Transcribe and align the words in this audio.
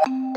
Welkom 0.00 0.32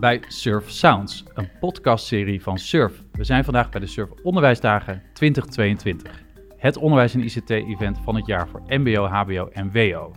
bij 0.00 0.22
Surf 0.28 0.70
Sounds, 0.70 1.24
een 1.34 1.48
podcastserie 1.60 2.42
van 2.42 2.58
Surf. 2.58 3.02
We 3.12 3.24
zijn 3.24 3.44
vandaag 3.44 3.70
bij 3.70 3.80
de 3.80 3.86
Surf 3.86 4.10
Onderwijsdagen 4.22 5.02
2022. 5.12 6.22
Het 6.56 6.76
onderwijs- 6.76 7.14
en 7.14 7.24
ICT-event 7.24 7.98
van 8.04 8.14
het 8.14 8.26
jaar 8.26 8.48
voor 8.48 8.62
MBO, 8.66 9.04
HBO 9.04 9.48
en 9.48 9.72
WO. 9.72 10.12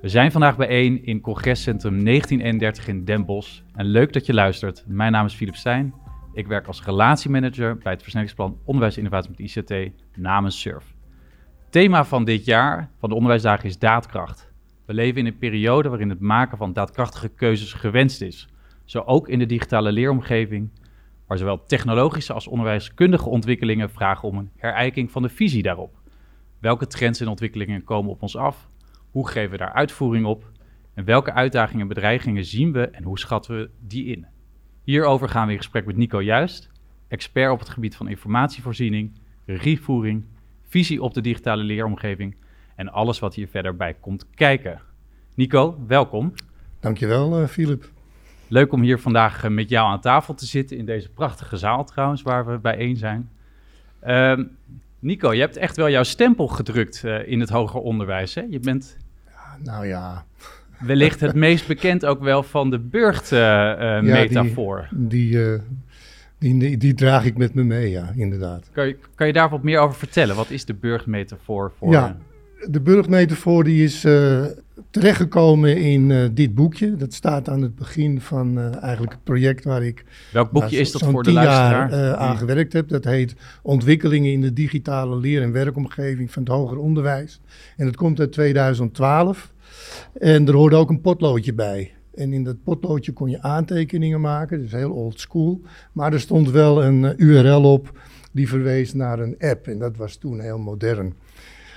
We 0.00 0.08
zijn 0.08 0.32
vandaag 0.32 0.56
bijeen 0.56 1.04
in 1.04 1.20
congrescentrum 1.20 2.04
1931 2.04 2.88
in 2.88 3.04
Den 3.04 3.24
Bosch. 3.24 3.60
En 3.74 3.86
leuk 3.86 4.12
dat 4.12 4.26
je 4.26 4.34
luistert. 4.34 4.84
Mijn 4.86 5.12
naam 5.12 5.26
is 5.26 5.34
Philip 5.34 5.56
Stijn. 5.56 6.04
Ik 6.36 6.46
werk 6.46 6.66
als 6.66 6.84
relatiemanager 6.84 7.78
bij 7.78 7.92
het 7.92 8.00
versnellingsplan 8.02 8.58
Onderwijs 8.64 8.96
Innovatie 8.96 9.30
met 9.30 9.38
ICT 9.38 9.92
namens 10.16 10.60
Surf. 10.60 10.94
Thema 11.70 12.04
van 12.04 12.24
dit 12.24 12.44
jaar 12.44 12.90
van 12.98 13.08
de 13.08 13.14
onderwijsdagen 13.14 13.68
is 13.68 13.78
daadkracht. 13.78 14.52
We 14.86 14.94
leven 14.94 15.20
in 15.20 15.26
een 15.26 15.38
periode 15.38 15.88
waarin 15.88 16.08
het 16.08 16.20
maken 16.20 16.58
van 16.58 16.72
daadkrachtige 16.72 17.28
keuzes 17.28 17.72
gewenst 17.72 18.20
is. 18.20 18.48
Zo 18.84 19.02
ook 19.06 19.28
in 19.28 19.38
de 19.38 19.46
digitale 19.46 19.92
leeromgeving, 19.92 20.70
waar 21.26 21.38
zowel 21.38 21.64
technologische 21.64 22.32
als 22.32 22.48
onderwijskundige 22.48 23.28
ontwikkelingen 23.28 23.90
vragen 23.90 24.28
om 24.28 24.38
een 24.38 24.50
herijking 24.56 25.10
van 25.10 25.22
de 25.22 25.28
visie 25.28 25.62
daarop. 25.62 25.98
Welke 26.58 26.86
trends 26.86 27.20
en 27.20 27.28
ontwikkelingen 27.28 27.84
komen 27.84 28.10
op 28.10 28.22
ons 28.22 28.36
af? 28.36 28.68
Hoe 29.10 29.28
geven 29.28 29.50
we 29.50 29.56
daar 29.56 29.72
uitvoering 29.72 30.26
op? 30.26 30.50
En 30.94 31.04
welke 31.04 31.32
uitdagingen 31.32 31.82
en 31.82 31.88
bedreigingen 31.88 32.44
zien 32.44 32.72
we 32.72 32.88
en 32.88 33.04
hoe 33.04 33.18
schatten 33.18 33.56
we 33.56 33.70
die 33.80 34.04
in? 34.04 34.26
Hierover 34.86 35.28
gaan 35.28 35.46
we 35.46 35.52
in 35.52 35.58
gesprek 35.58 35.86
met 35.86 35.96
Nico 35.96 36.22
Juist, 36.22 36.68
expert 37.08 37.52
op 37.52 37.58
het 37.58 37.68
gebied 37.68 37.96
van 37.96 38.08
informatievoorziening, 38.08 39.12
regievoering, 39.44 40.24
visie 40.68 41.02
op 41.02 41.14
de 41.14 41.20
digitale 41.20 41.62
leeromgeving 41.62 42.36
en 42.76 42.88
alles 42.88 43.18
wat 43.18 43.34
hier 43.34 43.48
verder 43.48 43.76
bij 43.76 43.94
komt 43.94 44.26
kijken. 44.34 44.80
Nico, 45.34 45.78
welkom. 45.86 46.32
Dankjewel, 46.80 47.40
uh, 47.40 47.48
Philip. 47.48 47.90
Leuk 48.48 48.72
om 48.72 48.82
hier 48.82 48.98
vandaag 48.98 49.44
uh, 49.44 49.50
met 49.50 49.68
jou 49.68 49.88
aan 49.88 50.00
tafel 50.00 50.34
te 50.34 50.46
zitten 50.46 50.76
in 50.76 50.86
deze 50.86 51.08
prachtige 51.08 51.56
zaal 51.56 51.84
trouwens, 51.84 52.22
waar 52.22 52.46
we 52.46 52.58
bijeen 52.58 52.96
zijn. 52.96 53.30
Uh, 54.06 54.38
Nico, 54.98 55.32
je 55.32 55.40
hebt 55.40 55.56
echt 55.56 55.76
wel 55.76 55.90
jouw 55.90 56.02
stempel 56.02 56.48
gedrukt 56.48 57.02
uh, 57.04 57.28
in 57.28 57.40
het 57.40 57.48
hoger 57.48 57.80
onderwijs. 57.80 58.34
Hè? 58.34 58.42
Je 58.50 58.60
bent. 58.60 58.96
Ja, 59.26 59.56
nou 59.62 59.86
ja. 59.86 60.26
Wellicht 60.78 61.20
het 61.20 61.34
meest 61.34 61.66
bekend 61.66 62.06
ook 62.06 62.22
wel 62.22 62.42
van 62.42 62.70
de 62.70 62.78
burcht-metafoor. 62.78 64.78
Ja, 64.78 64.88
die, 64.90 65.30
die, 65.30 65.60
die, 66.38 66.58
die, 66.58 66.76
die, 66.76 66.94
draag 66.94 67.24
ik 67.24 67.36
met 67.36 67.54
me 67.54 67.64
mee, 67.64 67.90
ja, 67.90 68.12
inderdaad. 68.14 68.70
Kan 68.72 68.86
je, 68.86 68.96
kan 69.14 69.26
je 69.26 69.32
daar 69.32 69.50
wat 69.50 69.62
meer 69.62 69.78
over 69.78 69.96
vertellen? 69.96 70.36
Wat 70.36 70.50
is 70.50 70.64
de 70.64 70.74
burchtmetafoor 70.74 71.72
voor? 71.78 71.92
Ja, 71.92 72.16
de 72.68 72.80
burchtmetafoor 72.80 73.64
die 73.64 73.84
is 73.84 74.04
uh, 74.04 74.44
terechtgekomen 74.90 75.76
in 75.76 76.10
uh, 76.10 76.28
dit 76.32 76.54
boekje. 76.54 76.96
Dat 76.96 77.12
staat 77.12 77.48
aan 77.48 77.62
het 77.62 77.74
begin 77.74 78.20
van 78.20 78.74
eigenlijk 78.74 79.12
het 79.12 79.24
project 79.24 79.64
waar 79.64 79.82
ik... 79.82 80.04
Welk 80.32 80.50
boekje 80.50 80.78
is 80.78 80.92
dat 80.92 81.02
voor 81.02 81.22
de 81.22 81.32
luisteraar? 81.32 81.90
jaar 81.90 82.16
aan 82.16 82.36
gewerkt 82.36 82.72
heb. 82.72 82.88
Dat 82.88 83.04
heet 83.04 83.34
Ontwikkelingen 83.62 84.32
in 84.32 84.40
de 84.40 84.52
digitale 84.52 85.16
leer- 85.16 85.42
en 85.42 85.52
werkomgeving 85.52 86.30
van 86.30 86.42
het 86.42 86.52
hoger 86.52 86.78
onderwijs. 86.78 87.40
En 87.76 87.86
het 87.86 87.96
komt 87.96 88.20
uit 88.20 88.32
2012. 88.32 89.54
En 90.12 90.46
er 90.46 90.54
hoorde 90.54 90.76
ook 90.76 90.90
een 90.90 91.00
potloodje 91.00 91.54
bij. 91.54 91.92
En 92.14 92.32
in 92.32 92.44
dat 92.44 92.62
potloodje 92.64 93.12
kon 93.12 93.30
je 93.30 93.42
aantekeningen 93.42 94.20
maken, 94.20 94.60
dus 94.60 94.72
heel 94.72 94.92
old 94.92 95.20
school. 95.20 95.60
Maar 95.92 96.12
er 96.12 96.20
stond 96.20 96.50
wel 96.50 96.84
een 96.84 97.14
URL 97.16 97.72
op 97.72 97.98
die 98.32 98.48
verwees 98.48 98.94
naar 98.94 99.18
een 99.18 99.36
app. 99.38 99.66
En 99.66 99.78
dat 99.78 99.96
was 99.96 100.16
toen 100.16 100.40
heel 100.40 100.58
modern. 100.58 101.14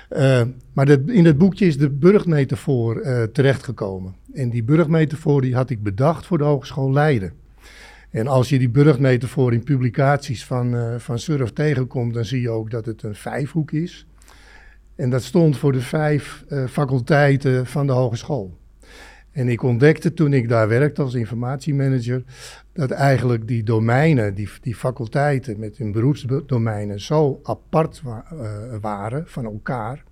Uh, 0.09 0.41
maar 0.73 0.89
in 0.89 1.25
het 1.25 1.37
boekje 1.37 1.65
is 1.65 1.77
de 1.77 1.89
burgmetafoor 1.89 3.01
uh, 3.01 3.23
terechtgekomen. 3.23 4.15
En 4.33 4.49
die 4.49 4.63
burgmetafoor 4.63 5.41
die 5.41 5.55
had 5.55 5.69
ik 5.69 5.83
bedacht 5.83 6.25
voor 6.25 6.37
de 6.37 6.43
Hogeschool 6.43 6.91
Leiden. 6.91 7.33
En 8.09 8.27
als 8.27 8.49
je 8.49 8.59
die 8.59 8.69
burgmetafoor 8.69 9.53
in 9.53 9.63
publicaties 9.63 10.45
van, 10.45 10.99
van 10.99 11.19
Surf 11.19 11.51
tegenkomt, 11.51 12.13
dan 12.13 12.25
zie 12.25 12.41
je 12.41 12.49
ook 12.49 12.71
dat 12.71 12.85
het 12.85 13.03
een 13.03 13.15
vijfhoek 13.15 13.71
is. 13.71 14.07
En 14.99 15.09
dat 15.09 15.23
stond 15.23 15.57
voor 15.57 15.71
de 15.71 15.81
vijf 15.81 16.43
faculteiten 16.67 17.65
van 17.65 17.87
de 17.87 17.93
hogeschool. 17.93 18.57
En 19.31 19.47
ik 19.47 19.63
ontdekte 19.63 20.13
toen 20.13 20.33
ik 20.33 20.49
daar 20.49 20.67
werkte 20.67 21.01
als 21.01 21.13
informatiemanager, 21.13 22.23
dat 22.73 22.91
eigenlijk 22.91 23.47
die 23.47 23.63
domeinen, 23.63 24.33
die, 24.33 24.49
die 24.61 24.75
faculteiten 24.75 25.59
met 25.59 25.77
hun 25.77 25.91
beroepsdomeinen 25.91 27.01
zo 27.01 27.39
apart 27.43 28.01
uh, 28.05 28.17
waren 28.81 29.23
van 29.27 29.45
elkaar, 29.45 30.03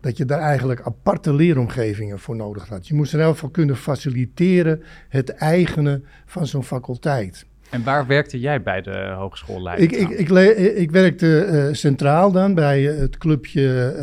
dat 0.00 0.16
je 0.16 0.24
daar 0.24 0.40
eigenlijk 0.40 0.80
aparte 0.80 1.34
leeromgevingen 1.34 2.18
voor 2.18 2.36
nodig 2.36 2.68
had. 2.68 2.86
Je 2.88 2.94
moest 2.94 3.14
in 3.14 3.20
elk 3.20 3.34
geval 3.34 3.50
kunnen 3.50 3.76
faciliteren 3.76 4.82
het 5.08 5.30
eigenen 5.30 6.04
van 6.26 6.46
zo'n 6.46 6.64
faculteit. 6.64 7.46
En 7.74 7.84
waar 7.84 8.06
werkte 8.06 8.40
jij 8.40 8.62
bij 8.62 8.82
de 8.82 9.14
Hogeschool 9.16 9.62
Leiden? 9.62 9.84
Ik, 9.84 9.92
ik, 9.92 10.08
ik, 10.08 10.58
ik 10.76 10.90
werkte 10.90 11.48
uh, 11.52 11.74
centraal 11.74 12.32
dan 12.32 12.54
bij 12.54 12.82
het 12.82 13.18
clubje 13.18 13.94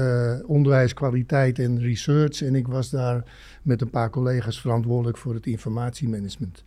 uh, 0.41 0.49
Onderwijs, 0.49 0.93
Kwaliteit 0.93 1.59
en 1.59 1.79
Research. 1.79 2.41
En 2.41 2.55
ik 2.55 2.67
was 2.67 2.89
daar 2.89 3.23
met 3.61 3.81
een 3.81 3.89
paar 3.89 4.09
collega's 4.09 4.61
verantwoordelijk 4.61 5.17
voor 5.17 5.33
het 5.33 5.45
informatiemanagement. 5.45 6.63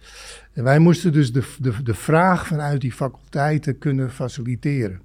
En 0.52 0.64
wij 0.64 0.78
moesten 0.78 1.12
dus 1.12 1.32
de, 1.32 1.42
de, 1.60 1.82
de 1.82 1.94
vraag 1.94 2.46
vanuit 2.46 2.80
die 2.80 2.92
faculteiten 2.92 3.78
kunnen 3.78 4.10
faciliteren. 4.10 5.00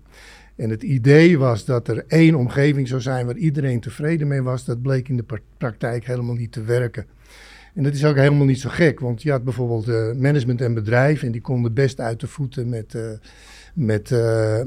En 0.56 0.70
het 0.70 0.84
idee 0.84 1.38
was 1.38 1.66
dat 1.66 1.88
er 1.88 2.04
één 2.08 2.36
omgeving 2.36 2.88
zou 2.88 3.02
zijn 3.02 3.26
waar 3.26 3.38
iedereen 3.38 3.80
tevreden 3.80 4.28
mee 4.28 4.42
was. 4.42 4.66
Dat 4.66 4.82
bleek 4.82 5.10
in 5.10 5.18
de 5.18 5.40
praktijk 5.58 6.06
helemaal 6.06 6.36
niet 6.36 6.52
te 6.52 6.64
werken. 6.64 7.06
En 7.74 7.84
dat 7.84 7.94
is 7.94 8.06
ook 8.06 8.16
helemaal 8.16 8.46
niet 8.46 8.60
zo 8.60 8.70
gek, 8.70 9.00
want 9.00 9.22
je 9.22 9.32
had 9.32 9.44
bijvoorbeeld 9.44 9.88
uh, 9.88 10.14
management 10.14 10.62
en 10.62 10.74
bedrijf 10.74 11.24
en 11.24 11.32
die 11.32 11.42
konden 11.42 11.74
best 11.74 12.00
uit 12.00 12.20
de 12.20 12.28
voeten 12.28 12.70
met, 12.70 12.94
uh, 12.94 13.02
met 13.74 14.10
uh, 14.10 14.60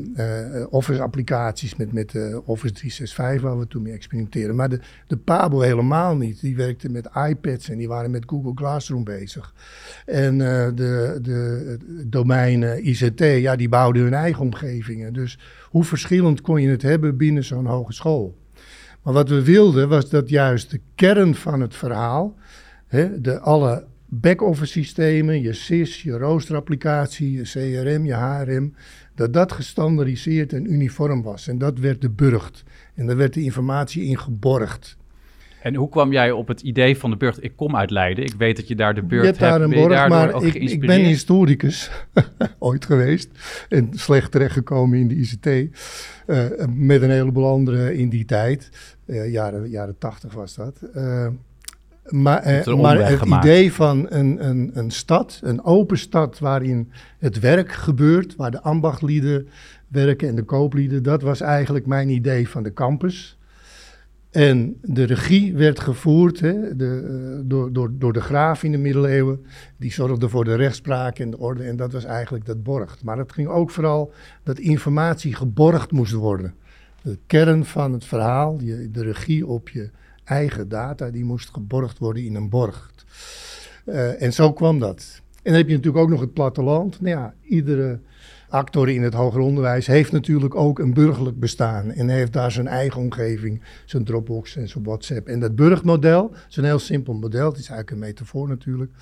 Office-applicaties, 0.70 1.76
met, 1.76 1.92
met 1.92 2.14
Office 2.44 2.74
365, 2.74 3.42
waar 3.42 3.58
we 3.58 3.66
toen 3.66 3.82
mee 3.82 3.92
experimenteren. 3.92 4.56
Maar 4.56 4.68
de, 4.68 4.80
de 5.06 5.16
Pabo 5.16 5.60
helemaal 5.60 6.16
niet. 6.16 6.40
Die 6.40 6.56
werkte 6.56 6.88
met 6.88 7.08
iPads 7.28 7.68
en 7.68 7.78
die 7.78 7.88
waren 7.88 8.10
met 8.10 8.24
Google 8.26 8.54
Classroom 8.54 9.04
bezig. 9.04 9.54
En 10.06 10.38
de, 10.38 11.18
de 11.22 11.76
domeinen 12.06 12.88
ICT, 12.88 13.20
ja, 13.20 13.56
die 13.56 13.68
bouwden 13.68 14.02
hun 14.02 14.14
eigen 14.14 14.42
omgevingen. 14.42 15.12
Dus 15.12 15.38
hoe 15.70 15.84
verschillend 15.84 16.40
kon 16.40 16.62
je 16.62 16.68
het 16.68 16.82
hebben 16.82 17.16
binnen 17.16 17.44
zo'n 17.44 17.66
hogeschool? 17.66 18.40
Maar 19.02 19.12
wat 19.12 19.28
we 19.28 19.44
wilden 19.44 19.88
was 19.88 20.10
dat 20.10 20.28
juist 20.28 20.70
de 20.70 20.80
kern 20.94 21.34
van 21.34 21.60
het 21.60 21.76
verhaal 21.76 22.34
He, 22.92 23.20
de, 23.20 23.40
alle 23.40 23.84
back-office 24.06 24.72
systemen, 24.72 25.42
je 25.42 25.52
SIS, 25.52 26.02
je 26.02 26.18
roosterapplicatie, 26.18 27.32
je 27.32 27.42
CRM, 27.42 28.04
je 28.04 28.14
HRM, 28.14 28.74
dat 29.14 29.32
dat 29.32 29.52
gestandardiseerd 29.52 30.52
en 30.52 30.72
uniform 30.72 31.22
was. 31.22 31.48
En 31.48 31.58
dat 31.58 31.78
werd 31.78 32.00
de 32.00 32.10
burgt. 32.10 32.64
En 32.94 33.06
daar 33.06 33.16
werd 33.16 33.34
de 33.34 33.42
informatie 33.42 34.04
in 34.04 34.18
geborgd. 34.18 34.96
En 35.62 35.74
hoe 35.74 35.88
kwam 35.88 36.12
jij 36.12 36.30
op 36.30 36.48
het 36.48 36.60
idee 36.60 36.96
van 36.96 37.10
de 37.10 37.16
burcht? 37.16 37.44
Ik 37.44 37.56
kom 37.56 37.76
uit 37.76 37.90
Leiden. 37.90 38.24
Ik 38.24 38.34
weet 38.38 38.56
dat 38.56 38.68
je 38.68 38.74
daar 38.74 38.94
de 38.94 39.02
burcht 39.02 39.26
hebt. 39.26 39.38
Daar 39.38 39.60
een 39.60 39.70
borg, 39.70 40.08
maar 40.08 40.44
ik, 40.44 40.54
ik, 40.54 40.80
ben 40.80 41.00
historicus 41.00 41.90
ooit 42.58 42.84
geweest. 42.84 43.30
En 43.68 43.88
slecht 43.94 44.30
terechtgekomen 44.30 44.98
in 44.98 45.08
de 45.08 45.14
ICT. 45.14 45.46
Uh, 45.46 46.44
met 46.68 47.02
een 47.02 47.10
heleboel 47.10 47.46
anderen 47.46 47.96
in 47.96 48.08
die 48.08 48.24
tijd. 48.24 48.70
Uh, 49.06 49.32
jaren, 49.32 49.70
jaren 49.70 49.98
80 49.98 50.32
was 50.32 50.54
dat. 50.54 50.80
Uh, 50.96 51.26
maar, 52.04 52.42
eh, 52.42 52.76
maar 52.76 52.98
het 53.08 53.18
gemaakt. 53.18 53.44
idee 53.44 53.72
van 53.72 54.06
een, 54.08 54.48
een, 54.48 54.70
een 54.74 54.90
stad, 54.90 55.40
een 55.42 55.64
open 55.64 55.98
stad 55.98 56.38
waarin 56.38 56.90
het 57.18 57.40
werk 57.40 57.72
gebeurt, 57.72 58.36
waar 58.36 58.50
de 58.50 58.62
ambachtlieden 58.62 59.48
werken 59.88 60.28
en 60.28 60.34
de 60.34 60.42
kooplieden, 60.42 61.02
dat 61.02 61.22
was 61.22 61.40
eigenlijk 61.40 61.86
mijn 61.86 62.08
idee 62.08 62.48
van 62.48 62.62
de 62.62 62.72
campus. 62.72 63.36
En 64.30 64.76
de 64.82 65.04
regie 65.04 65.54
werd 65.54 65.80
gevoerd 65.80 66.40
hè, 66.40 66.76
de, 66.76 67.08
uh, 67.10 67.40
door, 67.44 67.72
door, 67.72 67.90
door 67.98 68.12
de 68.12 68.20
graaf 68.20 68.62
in 68.62 68.72
de 68.72 68.78
middeleeuwen. 68.78 69.46
Die 69.76 69.92
zorgde 69.92 70.28
voor 70.28 70.44
de 70.44 70.54
rechtspraak 70.54 71.18
en 71.18 71.30
de 71.30 71.38
orde. 71.38 71.62
En 71.62 71.76
dat 71.76 71.92
was 71.92 72.04
eigenlijk 72.04 72.46
dat 72.46 72.62
borgt. 72.62 73.04
Maar 73.04 73.18
het 73.18 73.32
ging 73.32 73.48
ook 73.48 73.70
vooral 73.70 74.12
dat 74.42 74.58
informatie 74.58 75.34
geborgd 75.34 75.90
moest 75.90 76.12
worden. 76.12 76.54
De 77.02 77.18
kern 77.26 77.64
van 77.64 77.92
het 77.92 78.04
verhaal, 78.04 78.58
je, 78.60 78.90
de 78.90 79.02
regie 79.02 79.46
op 79.46 79.68
je 79.68 79.90
eigen 80.24 80.68
data, 80.68 81.10
die 81.10 81.24
moest 81.24 81.50
geborgd 81.52 81.98
worden 81.98 82.24
in 82.24 82.34
een 82.34 82.48
borg. 82.48 82.90
Uh, 83.86 84.22
en 84.22 84.32
zo 84.32 84.52
kwam 84.52 84.78
dat. 84.78 85.20
En 85.34 85.50
dan 85.50 85.54
heb 85.54 85.68
je 85.68 85.76
natuurlijk 85.76 86.04
ook 86.04 86.10
nog 86.10 86.20
het 86.20 86.32
platteland. 86.32 87.00
Nou 87.00 87.16
ja, 87.16 87.34
iedere 87.42 88.00
actor 88.48 88.88
in 88.88 89.02
het 89.02 89.14
hoger 89.14 89.40
onderwijs 89.40 89.86
heeft 89.86 90.12
natuurlijk 90.12 90.54
ook 90.54 90.78
een 90.78 90.94
burgerlijk 90.94 91.38
bestaan. 91.38 91.90
En 91.90 92.08
heeft 92.08 92.32
daar 92.32 92.52
zijn 92.52 92.66
eigen 92.66 93.00
omgeving, 93.00 93.62
zijn 93.84 94.04
Dropbox 94.04 94.56
en 94.56 94.68
zijn 94.68 94.84
WhatsApp. 94.84 95.26
En 95.26 95.40
dat 95.40 95.56
burgmodel 95.56 96.34
is 96.48 96.56
een 96.56 96.64
heel 96.64 96.78
simpel 96.78 97.14
model. 97.14 97.48
Het 97.48 97.58
is 97.58 97.68
eigenlijk 97.68 97.90
een 97.90 98.08
metafoor 98.08 98.48
natuurlijk. 98.48 98.92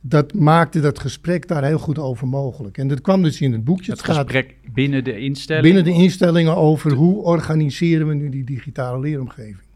Dat 0.00 0.34
maakte 0.34 0.80
dat 0.80 0.98
gesprek 0.98 1.48
daar 1.48 1.64
heel 1.64 1.78
goed 1.78 1.98
over 1.98 2.26
mogelijk. 2.26 2.78
En 2.78 2.88
dat 2.88 3.00
kwam 3.00 3.22
dus 3.22 3.40
in 3.40 3.52
het 3.52 3.64
boekje. 3.64 3.92
Het, 3.92 4.02
gesprek 4.02 4.54
binnen 4.72 5.04
de 5.04 5.18
instellingen? 5.18 5.74
Binnen 5.74 5.92
de 5.92 6.02
instellingen 6.02 6.56
over 6.56 6.92
hoe 6.92 7.22
organiseren 7.22 8.08
we 8.08 8.14
nu 8.14 8.28
die 8.28 8.44
digitale 8.44 9.00
leeromgeving. 9.00 9.67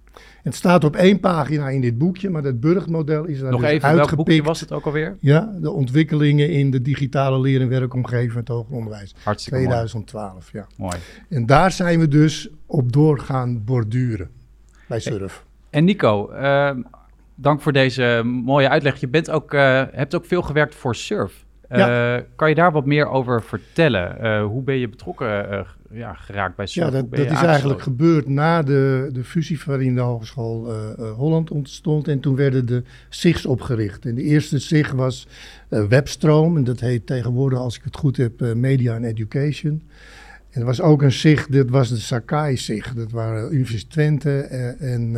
Het 0.42 0.54
staat 0.54 0.84
op 0.84 0.96
één 0.96 1.20
pagina 1.20 1.68
in 1.68 1.80
dit 1.80 1.98
boekje, 1.98 2.30
maar 2.30 2.42
dat 2.42 2.60
burgmodel 2.60 3.24
is 3.24 3.40
daar 3.40 3.50
Nog 3.50 3.60
dus 3.60 3.70
even, 3.70 3.88
uitgepikt. 3.88 4.14
welk 4.16 4.26
boekje 4.26 4.42
was 4.42 4.60
het 4.60 4.72
ook 4.72 4.84
alweer? 4.84 5.16
Ja, 5.20 5.52
de 5.60 5.70
ontwikkelingen 5.70 6.50
in 6.50 6.70
de 6.70 6.82
digitale 6.82 7.40
leer- 7.40 7.60
en 7.60 7.68
werkomgeving 7.68 8.34
het 8.34 8.48
hoger 8.48 8.74
onderwijs. 8.74 9.14
Hartstikke 9.22 9.58
2012, 9.58 10.52
ja. 10.52 10.66
mooi. 10.76 10.90
mooi. 10.90 11.02
En 11.28 11.46
daar 11.46 11.70
zijn 11.70 11.98
we 11.98 12.08
dus 12.08 12.48
op 12.66 12.92
doorgaan 12.92 13.64
borduren 13.64 14.30
bij 14.88 15.00
Surf. 15.00 15.44
En 15.70 15.84
Nico, 15.84 16.32
uh, 16.32 16.70
dank 17.34 17.60
voor 17.60 17.72
deze 17.72 18.22
mooie 18.24 18.68
uitleg. 18.68 19.00
Je 19.00 19.08
bent 19.08 19.30
ook, 19.30 19.54
uh, 19.54 19.82
hebt 19.90 20.14
ook 20.14 20.24
veel 20.24 20.42
gewerkt 20.42 20.74
voor 20.74 20.94
Surf. 20.96 21.44
Uh, 21.72 21.78
ja. 21.78 22.24
Kan 22.36 22.48
je 22.48 22.54
daar 22.54 22.72
wat 22.72 22.86
meer 22.86 23.08
over 23.08 23.42
vertellen? 23.42 24.40
hoe 24.42 24.62
ben 24.62 24.78
je 24.78 24.88
betrokken 24.88 25.66
ja, 25.90 26.12
geraakt 26.14 26.56
bij 26.56 26.66
Surf? 26.66 26.86
Ja, 26.86 26.92
dat, 26.92 27.10
dat 27.10 27.30
is 27.30 27.42
eigenlijk 27.42 27.82
gebeurd 27.82 28.28
na 28.28 28.62
de, 28.62 29.08
de 29.12 29.24
fusie 29.24 29.60
waarin 29.66 29.94
de 29.94 30.00
Hogeschool 30.00 30.72
Holland 31.16 31.50
ontstond. 31.50 32.08
En 32.08 32.20
toen 32.20 32.36
werden 32.36 32.66
de 32.66 32.82
SIGs 33.08 33.46
opgericht. 33.46 34.04
En 34.04 34.14
de 34.14 34.22
eerste 34.22 34.58
SIG 34.58 34.92
was 34.92 35.26
Webstroom. 35.68 36.56
En 36.56 36.64
dat 36.64 36.80
heet 36.80 37.06
tegenwoordig, 37.06 37.58
als 37.58 37.76
ik 37.76 37.84
het 37.84 37.96
goed 37.96 38.16
heb, 38.16 38.54
Media 38.54 38.94
and 38.94 39.04
Education. 39.04 39.82
En 40.52 40.60
er 40.60 40.66
was 40.66 40.80
ook 40.80 41.02
een 41.02 41.12
SIG, 41.12 41.46
dat 41.46 41.70
was 41.70 41.88
de 41.88 41.96
Sakai-SIG. 41.96 42.94
Dat 42.94 43.10
waren 43.10 43.54
Universiteit 43.54 43.90
Twente 43.90 44.40
en 44.78 45.12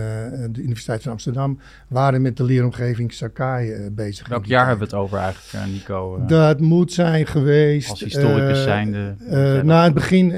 de 0.53 0.61
Universiteit 0.61 1.03
van 1.03 1.13
Amsterdam 1.13 1.59
waren 1.89 2.23
met 2.23 2.37
de 2.37 2.45
leeromgeving 2.45 3.13
Sakai 3.13 3.91
bezig. 3.91 4.29
Welk 4.29 4.45
jaar 4.45 4.67
hebben 4.67 4.89
we 4.89 4.97
het 4.97 5.03
over 5.05 5.19
eigenlijk, 5.19 5.73
Nico? 5.73 6.25
dat 6.27 6.61
moet 6.61 6.93
zijn 6.93 7.27
geweest... 7.27 7.91
Als 7.91 8.01
historicus 8.01 8.63
zijnde. 8.63 9.15
na 9.63 9.85
het 9.85 9.95
begin, 9.95 10.33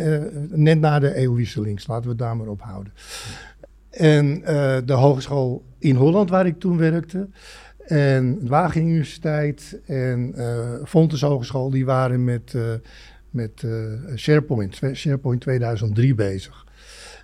net 0.51 0.81
na 0.81 0.99
de 0.99 1.15
eeuwwisseling, 1.15 1.87
laten 1.87 2.05
we 2.05 2.09
het 2.09 2.19
daar 2.19 2.37
maar 2.37 2.49
op 2.49 2.63
houden. 2.63 2.93
En 3.91 4.41
de 4.85 4.93
hogeschool 4.93 5.65
in 5.79 5.95
Holland, 5.95 6.31
waar 6.31 6.47
ik 6.47 6.61
toen 6.61 6.77
werkte... 6.77 7.29
En 7.87 8.49
Wageningen 8.49 8.93
Universiteit 8.93 9.81
en 9.87 10.35
Fontes 10.85 11.21
Hogeschool, 11.21 11.71
die 11.71 11.85
waren 11.85 12.25
met 12.25 12.55
met 13.37 13.63
uh, 13.63 14.17
SharePoint, 14.17 14.81
SharePoint 14.95 15.41
2003 15.41 16.15
bezig. 16.15 16.67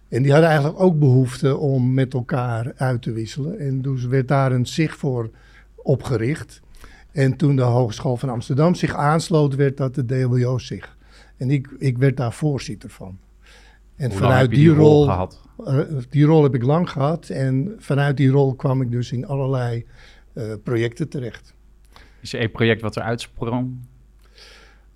En 0.08 0.22
die 0.22 0.32
hadden 0.32 0.50
eigenlijk 0.50 0.80
ook 0.80 0.98
behoefte 0.98 1.56
om 1.56 1.94
met 1.94 2.14
elkaar 2.14 2.72
uit 2.76 3.02
te 3.02 3.12
wisselen. 3.12 3.58
En 3.58 3.82
dus 3.82 4.04
werd 4.04 4.28
daar 4.28 4.52
een 4.52 4.66
zich 4.66 4.96
voor 4.96 5.30
opgericht. 5.76 6.60
En 7.12 7.36
toen 7.36 7.56
de 7.56 7.62
Hogeschool 7.62 8.16
van 8.16 8.28
Amsterdam 8.28 8.74
zich 8.74 8.94
aansloot, 8.94 9.54
werd 9.54 9.76
dat 9.76 9.94
de 9.94 10.04
DLBO 10.04 10.58
zich. 10.58 10.96
En 11.36 11.50
ik, 11.50 11.68
ik 11.78 11.98
werd 11.98 12.16
daar 12.16 12.32
voorzitter 12.32 12.90
van. 12.90 13.18
En 13.96 14.10
Hoe 14.10 14.18
vanuit 14.18 14.50
die, 14.50 14.58
die, 14.58 14.74
rol? 14.74 15.28
Uh, 15.58 15.78
die 16.10 16.24
rol 16.24 16.42
heb 16.42 16.54
ik 16.54 16.62
lang 16.62 16.90
gehad. 16.90 17.28
En 17.28 17.74
vanuit 17.78 18.16
die 18.16 18.30
rol 18.30 18.54
kwam 18.54 18.82
ik 18.82 18.90
dus 18.90 19.12
in 19.12 19.26
allerlei 19.26 19.86
uh, 20.34 20.52
projecten 20.62 21.08
terecht. 21.08 21.54
Is 22.20 22.32
er 22.32 22.40
een 22.40 22.50
project 22.50 22.80
wat 22.80 22.96
er 22.96 23.02
uitsprong? 23.02 23.78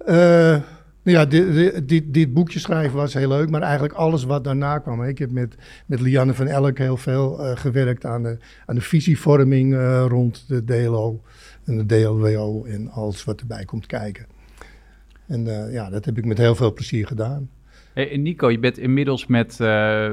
Uh, 0.06 0.56
nou 1.06 1.18
ja, 1.18 1.24
dit, 1.24 1.88
dit, 1.88 2.14
dit, 2.14 2.32
boekje 2.32 2.58
schrijven 2.58 2.96
was 2.96 3.14
heel 3.14 3.28
leuk, 3.28 3.50
maar 3.50 3.62
eigenlijk 3.62 3.94
alles 3.94 4.24
wat 4.24 4.44
daarna 4.44 4.78
kwam. 4.78 5.02
Ik 5.02 5.18
heb 5.18 5.30
met, 5.30 5.56
met 5.86 6.00
Lianne 6.00 6.34
van 6.34 6.46
Elk 6.46 6.78
heel 6.78 6.96
veel 6.96 7.40
uh, 7.40 7.56
gewerkt 7.56 8.04
aan 8.04 8.22
de, 8.22 8.38
aan 8.66 8.74
de 8.74 8.80
visievorming 8.80 9.72
uh, 9.72 10.04
rond 10.08 10.44
de 10.48 10.64
DLO 10.64 11.20
en 11.64 11.76
de 11.76 11.86
DLWO 11.86 12.64
en 12.64 12.90
alles 12.90 13.24
wat 13.24 13.40
erbij 13.40 13.64
komt 13.64 13.86
kijken. 13.86 14.26
En 15.26 15.46
uh, 15.46 15.72
ja, 15.72 15.90
dat 15.90 16.04
heb 16.04 16.18
ik 16.18 16.24
met 16.24 16.38
heel 16.38 16.54
veel 16.54 16.72
plezier 16.72 17.06
gedaan. 17.06 17.48
Hey, 17.92 18.16
Nico, 18.16 18.50
je 18.50 18.58
bent 18.58 18.78
inmiddels 18.78 19.26
met, 19.26 19.58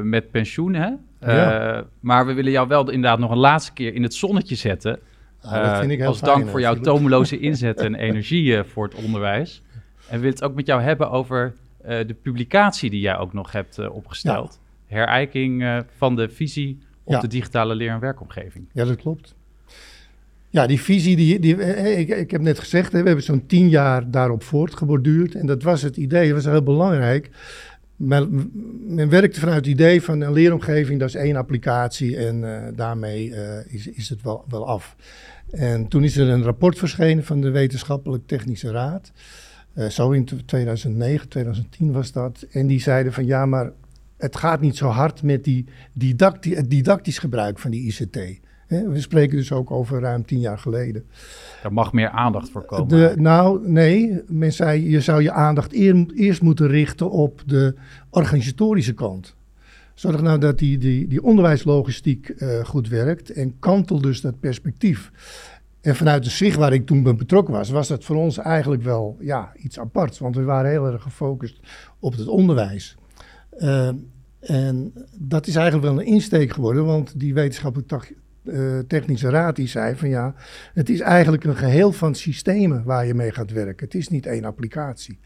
met 0.03 0.31
pensioen, 0.31 0.73
hè? 0.73 0.89
Ja. 1.19 1.85
Maar 1.99 2.25
we 2.25 2.33
willen 2.33 2.51
jou 2.51 2.67
wel 2.67 2.89
inderdaad 2.89 3.19
nog 3.19 3.31
een 3.31 3.37
laatste 3.37 3.73
keer 3.73 3.93
in 3.93 4.03
het 4.03 4.13
zonnetje 4.13 4.55
zetten. 4.55 4.99
Ah, 5.41 5.63
dat 5.63 5.79
vind 5.79 5.91
ik 5.91 5.97
heel 5.97 6.07
als 6.07 6.19
fijn, 6.19 6.37
dank 6.37 6.49
voor 6.49 6.59
jouw 6.59 6.75
tomeloze 6.75 7.39
inzet 7.49 7.79
en 7.79 7.95
energie 7.95 8.63
voor 8.63 8.83
het 8.83 8.95
onderwijs. 8.95 9.61
En 10.09 10.19
wil 10.19 10.29
het 10.29 10.43
ook 10.43 10.55
met 10.55 10.65
jou 10.65 10.81
hebben 10.81 11.11
over 11.11 11.53
uh, 11.81 11.89
de 12.07 12.15
publicatie 12.21 12.89
die 12.89 12.99
jij 12.99 13.17
ook 13.17 13.33
nog 13.33 13.51
hebt 13.51 13.79
uh, 13.79 13.95
opgesteld. 13.95 14.59
Ja. 14.87 14.95
Herijking 14.95 15.61
uh, 15.61 15.79
van 15.97 16.15
de 16.15 16.29
visie 16.29 16.79
op 17.03 17.13
ja. 17.13 17.19
de 17.19 17.27
digitale 17.27 17.75
leer- 17.75 17.91
en 17.91 17.99
werkomgeving. 17.99 18.65
Ja, 18.71 18.85
dat 18.85 18.95
klopt. 18.95 19.35
Ja, 20.49 20.67
die 20.67 20.81
visie, 20.81 21.15
die, 21.15 21.39
die, 21.39 21.55
ik, 21.97 22.09
ik 22.09 22.31
heb 22.31 22.41
net 22.41 22.59
gezegd, 22.59 22.91
hè, 22.91 22.99
we 22.99 23.07
hebben 23.07 23.25
zo'n 23.25 23.45
tien 23.45 23.69
jaar 23.69 24.11
daarop 24.11 24.43
voortgeborduurd. 24.43 25.35
En 25.35 25.45
dat 25.45 25.63
was 25.63 25.81
het 25.81 25.97
idee, 25.97 26.25
dat 26.25 26.43
was 26.43 26.51
heel 26.51 26.63
belangrijk. 26.63 27.29
Men, 27.95 28.51
men 28.87 29.09
werkte 29.09 29.39
vanuit 29.39 29.57
het 29.57 29.67
idee 29.67 30.01
van 30.01 30.21
een 30.21 30.33
leeromgeving, 30.33 30.99
dat 30.99 31.09
is 31.09 31.15
één 31.15 31.35
applicatie 31.35 32.17
en 32.17 32.73
daarmee 32.75 33.33
is, 33.67 33.87
is 33.87 34.09
het 34.09 34.21
wel, 34.21 34.45
wel 34.49 34.67
af. 34.67 34.95
En 35.51 35.87
toen 35.87 36.03
is 36.03 36.17
er 36.17 36.29
een 36.29 36.43
rapport 36.43 36.77
verschenen 36.77 37.23
van 37.23 37.41
de 37.41 37.51
Wetenschappelijk 37.51 38.27
Technische 38.27 38.71
Raad. 38.71 39.11
Uh, 39.75 39.89
zo 39.89 40.11
in 40.11 40.29
2009, 40.45 41.29
2010 41.29 41.91
was 41.91 42.11
dat. 42.11 42.45
En 42.51 42.67
die 42.67 42.81
zeiden 42.81 43.13
van 43.13 43.25
ja, 43.25 43.45
maar 43.45 43.71
het 44.17 44.35
gaat 44.35 44.61
niet 44.61 44.77
zo 44.77 44.87
hard 44.87 45.23
met 45.23 45.43
die 45.43 45.65
didacti 45.93 46.55
het 46.55 46.69
didactisch 46.69 47.17
gebruik 47.17 47.59
van 47.59 47.71
die 47.71 47.87
ICT. 47.87 48.41
He, 48.67 48.89
we 48.89 49.01
spreken 49.01 49.37
dus 49.37 49.51
ook 49.51 49.71
over 49.71 50.01
ruim 50.01 50.25
tien 50.25 50.39
jaar 50.39 50.57
geleden. 50.57 51.05
Daar 51.61 51.73
mag 51.73 51.93
meer 51.93 52.09
aandacht 52.09 52.49
voor 52.49 52.65
komen. 52.65 52.87
De, 52.87 53.13
nou, 53.15 53.69
nee. 53.69 54.21
Men 54.27 54.53
zei, 54.53 54.89
je 54.89 55.01
zou 55.01 55.21
je 55.21 55.31
aandacht 55.31 55.73
eer, 55.73 56.05
eerst 56.15 56.41
moeten 56.41 56.67
richten 56.67 57.11
op 57.11 57.41
de 57.45 57.75
organisatorische 58.09 58.93
kant. 58.93 59.35
Zorg 59.93 60.21
nou 60.21 60.39
dat 60.39 60.59
die, 60.59 60.77
die, 60.77 61.07
die 61.07 61.23
onderwijslogistiek 61.23 62.33
uh, 62.37 62.65
goed 62.65 62.87
werkt 62.87 63.29
en 63.29 63.59
kantel 63.59 64.01
dus 64.01 64.21
dat 64.21 64.39
perspectief. 64.39 65.11
En 65.83 65.95
vanuit 65.95 66.23
de 66.23 66.29
zich 66.29 66.55
waar 66.55 66.73
ik 66.73 66.85
toen 66.85 67.03
betrokken 67.03 67.53
was, 67.53 67.69
was 67.69 67.87
dat 67.87 68.03
voor 68.03 68.15
ons 68.15 68.37
eigenlijk 68.37 68.83
wel 68.83 69.17
ja, 69.19 69.51
iets 69.55 69.79
aparts. 69.79 70.19
Want 70.19 70.35
we 70.35 70.43
waren 70.43 70.71
heel 70.71 70.87
erg 70.91 71.01
gefocust 71.01 71.59
op 71.99 72.13
het 72.15 72.27
onderwijs. 72.27 72.97
Uh, 73.57 73.89
en 74.39 74.93
dat 75.17 75.47
is 75.47 75.55
eigenlijk 75.55 75.85
wel 75.85 75.99
een 75.99 76.05
insteek 76.05 76.51
geworden, 76.51 76.85
want 76.85 77.19
die 77.19 77.33
wetenschappelijk 77.33 78.15
uh, 78.43 78.79
technische 78.79 79.29
raad 79.29 79.55
die 79.55 79.67
zei 79.67 79.95
van 79.95 80.09
ja, 80.09 80.35
het 80.73 80.89
is 80.89 80.99
eigenlijk 80.99 81.43
een 81.43 81.55
geheel 81.55 81.91
van 81.91 82.15
systemen 82.15 82.83
waar 82.83 83.05
je 83.05 83.13
mee 83.13 83.31
gaat 83.31 83.51
werken. 83.51 83.85
Het 83.85 83.95
is 83.95 84.07
niet 84.07 84.25
één 84.25 84.45
applicatie. 84.45 85.19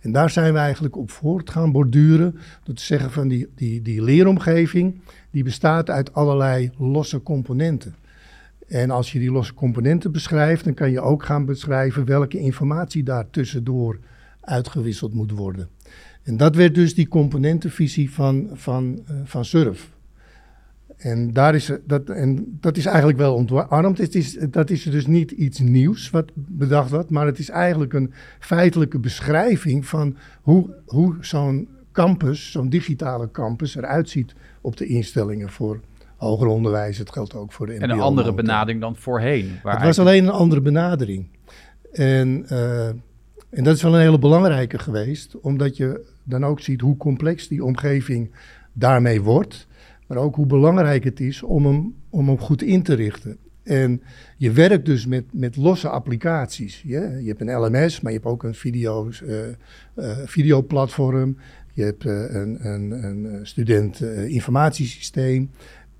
En 0.00 0.12
daar 0.12 0.30
zijn 0.30 0.52
we 0.52 0.58
eigenlijk 0.58 0.96
op 0.96 1.10
voort 1.10 1.50
gaan 1.50 1.72
borduren. 1.72 2.38
Door 2.64 2.74
te 2.74 2.82
zeggen 2.82 3.10
van 3.10 3.28
die, 3.28 3.48
die, 3.54 3.82
die 3.82 4.02
leeromgeving, 4.02 5.00
die 5.30 5.44
bestaat 5.44 5.90
uit 5.90 6.14
allerlei 6.14 6.70
losse 6.78 7.22
componenten. 7.22 7.94
En 8.72 8.90
als 8.90 9.12
je 9.12 9.18
die 9.18 9.30
losse 9.30 9.54
componenten 9.54 10.12
beschrijft, 10.12 10.64
dan 10.64 10.74
kan 10.74 10.90
je 10.90 11.00
ook 11.00 11.22
gaan 11.24 11.44
beschrijven 11.44 12.04
welke 12.04 12.38
informatie 12.38 13.02
daar 13.02 13.30
tussendoor 13.30 13.98
uitgewisseld 14.40 15.14
moet 15.14 15.30
worden. 15.30 15.68
En 16.22 16.36
dat 16.36 16.56
werd 16.56 16.74
dus 16.74 16.94
die 16.94 17.08
componentenvisie 17.08 18.10
van, 18.10 18.50
van, 18.52 19.02
uh, 19.10 19.16
van 19.24 19.44
SURF. 19.44 19.90
En, 20.96 21.32
daar 21.32 21.54
is, 21.54 21.72
dat, 21.86 22.08
en 22.10 22.58
dat 22.60 22.76
is 22.76 22.86
eigenlijk 22.86 23.18
wel 23.18 23.34
ontwarmd. 23.34 23.98
Het 23.98 24.14
is, 24.14 24.32
dat 24.50 24.70
is 24.70 24.82
dus 24.82 25.06
niet 25.06 25.30
iets 25.30 25.58
nieuws 25.58 26.10
wat 26.10 26.30
bedacht 26.34 26.90
wordt, 26.90 27.10
maar 27.10 27.26
het 27.26 27.38
is 27.38 27.48
eigenlijk 27.48 27.92
een 27.92 28.12
feitelijke 28.38 28.98
beschrijving 28.98 29.86
van 29.86 30.16
hoe, 30.42 30.74
hoe 30.86 31.16
zo'n 31.20 31.68
campus, 31.92 32.50
zo'n 32.50 32.68
digitale 32.68 33.30
campus, 33.30 33.76
eruit 33.76 34.08
ziet 34.08 34.34
op 34.60 34.76
de 34.76 34.86
instellingen 34.86 35.48
voor 35.48 35.80
hoger 36.22 36.46
onderwijs. 36.46 36.98
Het 36.98 37.12
geldt 37.12 37.34
ook 37.34 37.52
voor 37.52 37.66
de 37.66 37.72
En 37.72 37.90
een 37.90 38.00
andere 38.00 38.34
benadering 38.34 38.80
dan 38.80 38.96
voorheen. 38.96 39.58
Waar 39.62 39.74
het 39.74 39.84
was 39.84 39.98
alleen 39.98 40.24
een 40.24 40.30
andere 40.30 40.60
benadering. 40.60 41.26
En, 41.92 42.46
uh, 42.52 42.86
en 43.50 43.64
dat 43.64 43.76
is 43.76 43.82
wel 43.82 43.94
een 43.94 44.00
hele 44.00 44.18
belangrijke 44.18 44.78
geweest, 44.78 45.40
omdat 45.40 45.76
je 45.76 46.04
dan 46.22 46.44
ook 46.44 46.60
ziet 46.60 46.80
hoe 46.80 46.96
complex 46.96 47.48
die 47.48 47.64
omgeving 47.64 48.30
daarmee 48.72 49.22
wordt. 49.22 49.66
Maar 50.06 50.18
ook 50.18 50.34
hoe 50.34 50.46
belangrijk 50.46 51.04
het 51.04 51.20
is 51.20 51.42
om 51.42 51.66
hem, 51.66 51.94
om 52.10 52.28
hem 52.28 52.38
goed 52.38 52.62
in 52.62 52.82
te 52.82 52.94
richten. 52.94 53.38
En 53.62 54.02
je 54.36 54.50
werkt 54.50 54.86
dus 54.86 55.06
met, 55.06 55.24
met 55.32 55.56
losse 55.56 55.88
applicaties. 55.88 56.82
Ja? 56.86 57.02
Je 57.02 57.28
hebt 57.28 57.40
een 57.40 57.54
LMS, 57.54 58.00
maar 58.00 58.12
je 58.12 58.18
hebt 58.18 58.30
ook 58.30 58.42
een 58.42 58.54
video's, 58.54 59.20
uh, 59.20 59.38
uh, 59.96 60.16
videoplatform. 60.24 61.36
Je 61.72 61.82
hebt 61.82 62.04
uh, 62.04 62.34
een, 62.34 62.66
een, 62.66 63.04
een 63.04 63.46
student 63.46 64.00
informatiesysteem. 64.26 65.50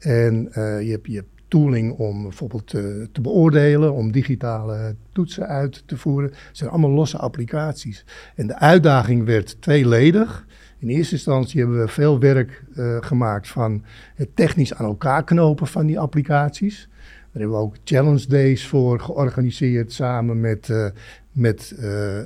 En 0.03 0.51
je 0.85 0.91
hebt, 0.91 1.07
je 1.07 1.25
tooling 1.49 1.93
om 1.93 2.23
bijvoorbeeld 2.23 2.67
te 3.13 3.21
beoordelen, 3.21 3.93
om 3.93 4.13
digitale 4.13 4.95
toetsen 5.13 5.47
uit 5.47 5.83
te 5.87 5.97
voeren. 5.97 6.31
Het 6.31 6.57
zijn 6.57 6.71
allemaal 6.71 6.91
losse 6.91 7.19
applicaties. 7.19 8.05
En 8.37 8.47
de 8.47 8.59
uitdaging 8.59 9.25
werd 9.25 9.61
tweeledig. 9.61 10.47
In 10.79 10.89
eerste 10.89 11.15
instantie 11.15 11.61
hebben 11.61 11.81
we 11.81 11.89
veel 11.89 12.19
werk 12.19 12.65
gemaakt 13.01 13.49
van 13.49 13.85
het 14.15 14.37
technisch 14.37 14.75
aan 14.75 14.87
elkaar 14.87 15.25
knopen 15.25 15.67
van 15.67 15.87
die 15.87 15.99
applicaties. 15.99 16.89
Daar 17.33 17.41
hebben 17.43 17.59
we 17.59 17.65
ook 17.65 17.77
challenge 17.85 18.27
days 18.29 18.67
voor 18.67 19.01
georganiseerd 19.01 19.93
samen 19.93 20.41
met, 20.41 20.93
met 21.33 21.75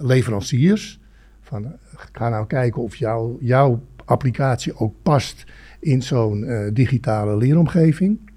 leveranciers. 0.00 1.00
Van, 1.40 1.76
ga 2.12 2.28
nou 2.28 2.46
kijken 2.46 2.82
of 2.82 2.96
jou, 2.96 3.36
jouw 3.40 3.82
applicatie 4.04 4.78
ook 4.78 4.94
past 5.02 5.44
in 5.80 6.02
zo'n 6.02 6.42
uh, 6.42 6.70
digitale 6.72 7.36
leeromgeving. 7.36 8.30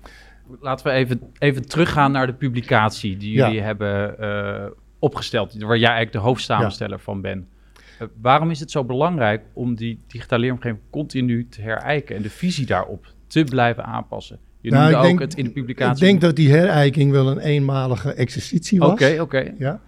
Laten 0.60 0.86
we 0.86 0.92
even, 0.92 1.22
even 1.40 1.68
teruggaan 1.68 2.12
naar 2.12 2.28
de 2.28 2.34
publicatie 2.34 3.18
die 3.18 3.32
jullie 3.32 3.62
hebben 3.62 4.16
uh, 4.20 4.66
opgesteld, 5.00 5.54
waar 5.54 5.78
jij 5.78 5.90
eigenlijk 5.90 6.12
de 6.12 6.30
hoofdsamensteller 6.30 7.00
van 7.00 7.22
bent. 7.22 7.46
Uh, 8.02 8.08
waarom 8.22 8.50
is 8.50 8.60
het 8.60 8.72
zo 8.72 8.84
belangrijk 8.84 9.42
om 9.54 9.76
die 9.76 10.00
digitale 10.08 10.42
leeromgeving 10.42 10.80
continu 10.90 11.48
te 11.50 11.62
herijken 11.62 12.16
en 12.16 12.22
de 12.22 12.30
visie 12.30 12.66
daarop 12.66 13.06
te 13.28 13.44
blijven 13.44 13.86
aanpassen? 13.86 14.40
Je 14.62 14.72
nou, 14.72 14.96
ook 14.96 15.02
denk, 15.02 15.20
het 15.20 15.36
in 15.36 15.44
de 15.44 15.52
publicatie. 15.52 16.06
Ik 16.06 16.10
denk 16.10 16.22
dat 16.22 16.36
die 16.36 16.52
herijking 16.52 17.12
wel 17.12 17.32
een 17.32 17.40
eenmalige 17.40 18.14
exercitie 18.14 18.80
was. 18.80 18.92
Oké, 18.92 19.18
oké. 19.22 19.54
Ja. 19.58 19.82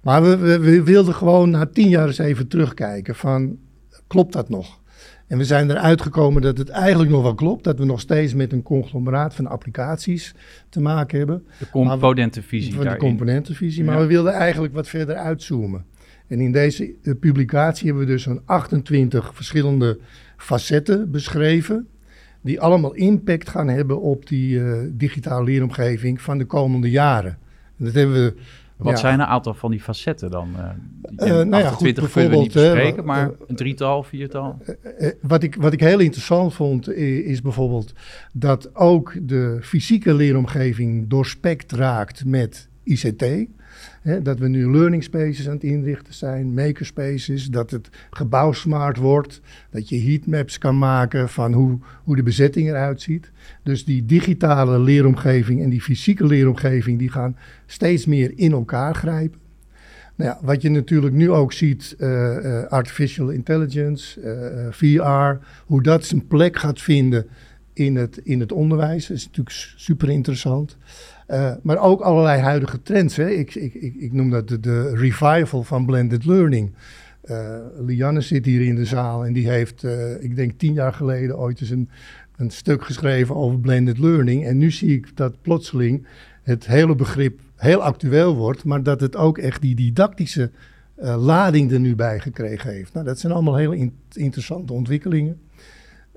Maar 0.00 0.22
we, 0.22 0.36
we, 0.36 0.58
we, 0.58 0.82
wilden 0.82 1.14
gewoon 1.14 1.50
na 1.50 1.66
tien 1.66 1.88
jaar 1.88 2.06
eens 2.06 2.18
even 2.18 2.48
terugkijken 2.48 3.14
van, 3.14 3.58
klopt 4.06 4.32
dat 4.32 4.48
nog? 4.48 4.80
En 5.32 5.38
we 5.38 5.44
zijn 5.44 5.70
eruit 5.70 6.02
gekomen 6.02 6.42
dat 6.42 6.58
het 6.58 6.68
eigenlijk 6.68 7.10
nog 7.10 7.22
wel 7.22 7.34
klopt. 7.34 7.64
Dat 7.64 7.78
we 7.78 7.84
nog 7.84 8.00
steeds 8.00 8.34
met 8.34 8.52
een 8.52 8.62
conglomeraat 8.62 9.34
van 9.34 9.46
applicaties 9.46 10.34
te 10.68 10.80
maken 10.80 11.18
hebben. 11.18 11.44
De 11.58 11.70
componentenvisie 11.70 12.74
Van 12.74 12.84
de 12.84 12.96
componentenvisie. 12.96 13.84
Maar 13.84 13.98
we 13.98 14.06
wilden 14.06 14.32
eigenlijk 14.32 14.74
wat 14.74 14.88
verder 14.88 15.16
uitzoomen. 15.16 15.84
En 16.26 16.40
in 16.40 16.52
deze 16.52 16.94
eh, 17.02 17.14
publicatie 17.20 17.86
hebben 17.86 18.06
we 18.06 18.12
dus 18.12 18.22
zo'n 18.22 18.40
28 18.44 19.34
verschillende 19.34 19.98
facetten 20.36 21.10
beschreven. 21.10 21.86
Die 22.40 22.60
allemaal 22.60 22.94
impact 22.94 23.48
gaan 23.48 23.68
hebben 23.68 24.00
op 24.00 24.26
die 24.26 24.58
uh, 24.58 24.78
digitale 24.90 25.44
leeromgeving 25.44 26.20
van 26.20 26.38
de 26.38 26.44
komende 26.44 26.90
jaren. 26.90 27.38
En 27.78 27.84
dat 27.84 27.94
hebben 27.94 28.24
we 28.24 28.34
wat 28.76 28.98
zijn 28.98 29.20
een 29.20 29.26
aantal 29.26 29.54
van 29.54 29.70
die 29.70 29.80
facetten 29.80 30.30
dan? 30.30 30.54
Uh, 30.56 31.28
uh, 31.28 31.46
nou 31.46 31.62
ja, 31.62 31.70
goed, 31.70 31.92
kunnen 32.12 32.30
we 32.30 32.36
niet 32.36 32.52
bespreken, 32.52 33.04
maar 33.04 33.30
een 33.46 33.56
drietal, 33.56 34.02
viertal? 34.02 34.58
wat, 35.20 35.42
ik, 35.42 35.54
wat 35.54 35.72
ik 35.72 35.80
heel 35.80 35.98
interessant 35.98 36.54
vond, 36.54 36.92
is 36.92 37.42
bijvoorbeeld 37.42 37.92
dat 38.32 38.74
ook 38.74 39.14
de 39.22 39.58
fysieke 39.62 40.14
leeromgeving 40.14 41.08
doorspekt 41.08 41.72
raakt 41.72 42.24
met 42.24 42.68
ICT 42.84 43.24
dat 44.22 44.38
we 44.38 44.48
nu 44.48 44.70
learning 44.70 45.02
spaces 45.02 45.48
aan 45.48 45.54
het 45.54 45.62
inrichten 45.62 46.14
zijn, 46.14 46.54
makerspaces, 46.54 47.46
dat 47.46 47.70
het 47.70 47.88
gebouw 48.10 48.52
smart 48.52 48.96
wordt, 48.96 49.40
dat 49.70 49.88
je 49.88 50.02
heatmaps 50.02 50.58
kan 50.58 50.78
maken 50.78 51.28
van 51.28 51.52
hoe, 51.52 51.78
hoe 52.04 52.16
de 52.16 52.22
bezetting 52.22 52.68
eruit 52.68 53.02
ziet. 53.02 53.30
Dus 53.62 53.84
die 53.84 54.06
digitale 54.06 54.78
leeromgeving 54.78 55.62
en 55.62 55.70
die 55.70 55.82
fysieke 55.82 56.26
leeromgeving, 56.26 56.98
die 56.98 57.10
gaan 57.10 57.36
steeds 57.66 58.06
meer 58.06 58.32
in 58.36 58.52
elkaar 58.52 58.94
grijpen. 58.94 59.40
Nou 60.14 60.30
ja, 60.30 60.46
wat 60.46 60.62
je 60.62 60.70
natuurlijk 60.70 61.14
nu 61.14 61.30
ook 61.30 61.52
ziet, 61.52 61.96
uh, 61.98 62.08
uh, 62.08 62.64
artificial 62.64 63.28
intelligence, 63.28 64.20
eh, 64.20 64.66
VR, 64.70 65.44
hoe 65.66 65.82
dat 65.82 66.04
zijn 66.04 66.26
plek 66.26 66.58
gaat 66.58 66.80
vinden 66.80 67.26
in 67.72 67.96
het, 67.96 68.20
in 68.22 68.40
het 68.40 68.52
onderwijs, 68.52 69.10
is 69.10 69.24
natuurlijk 69.26 69.56
super 69.76 70.08
interessant. 70.10 70.76
Uh, 71.28 71.52
maar 71.62 71.78
ook 71.78 72.00
allerlei 72.00 72.40
huidige 72.40 72.82
trends. 72.82 73.16
Hè. 73.16 73.30
Ik, 73.30 73.54
ik, 73.54 73.74
ik, 73.74 73.94
ik 73.94 74.12
noem 74.12 74.30
dat 74.30 74.48
de, 74.48 74.60
de, 74.60 74.96
revival 74.96 75.62
van 75.62 75.86
blended 75.86 76.24
learning. 76.24 76.72
Uh, 77.24 77.56
Lianne 77.78 78.20
zit 78.20 78.44
hier 78.44 78.60
in 78.60 78.74
de 78.74 78.84
zaal 78.84 79.24
en 79.24 79.32
die 79.32 79.48
heeft, 79.48 79.82
uh, 79.82 80.22
ik 80.22 80.36
denk 80.36 80.58
tien 80.58 80.72
jaar 80.72 80.92
geleden, 80.92 81.38
ooit 81.38 81.60
eens 81.60 81.70
een, 81.70 81.88
een 82.36 82.50
stuk 82.50 82.84
geschreven 82.84 83.34
over 83.34 83.60
blended 83.60 83.98
learning. 83.98 84.46
En 84.46 84.58
nu 84.58 84.70
zie 84.70 84.96
ik 84.96 85.16
dat 85.16 85.42
plotseling 85.42 86.06
het 86.42 86.66
hele 86.66 86.94
begrip 86.94 87.40
heel 87.56 87.82
actueel 87.82 88.36
wordt, 88.36 88.64
maar 88.64 88.82
dat 88.82 89.00
het 89.00 89.16
ook 89.16 89.38
echt 89.38 89.60
die 89.60 89.74
didactische 89.74 90.50
lading 90.96 91.72
er 91.72 91.80
nu 91.80 91.94
bij 91.94 92.20
gekregen 92.20 92.70
heeft. 92.70 92.92
Nou, 92.92 93.06
dat 93.06 93.18
zijn 93.18 93.32
allemaal 93.32 93.56
heel 93.56 93.72
in, 93.72 93.92
interessante 94.12 94.72
ontwikkelingen. 94.72 95.40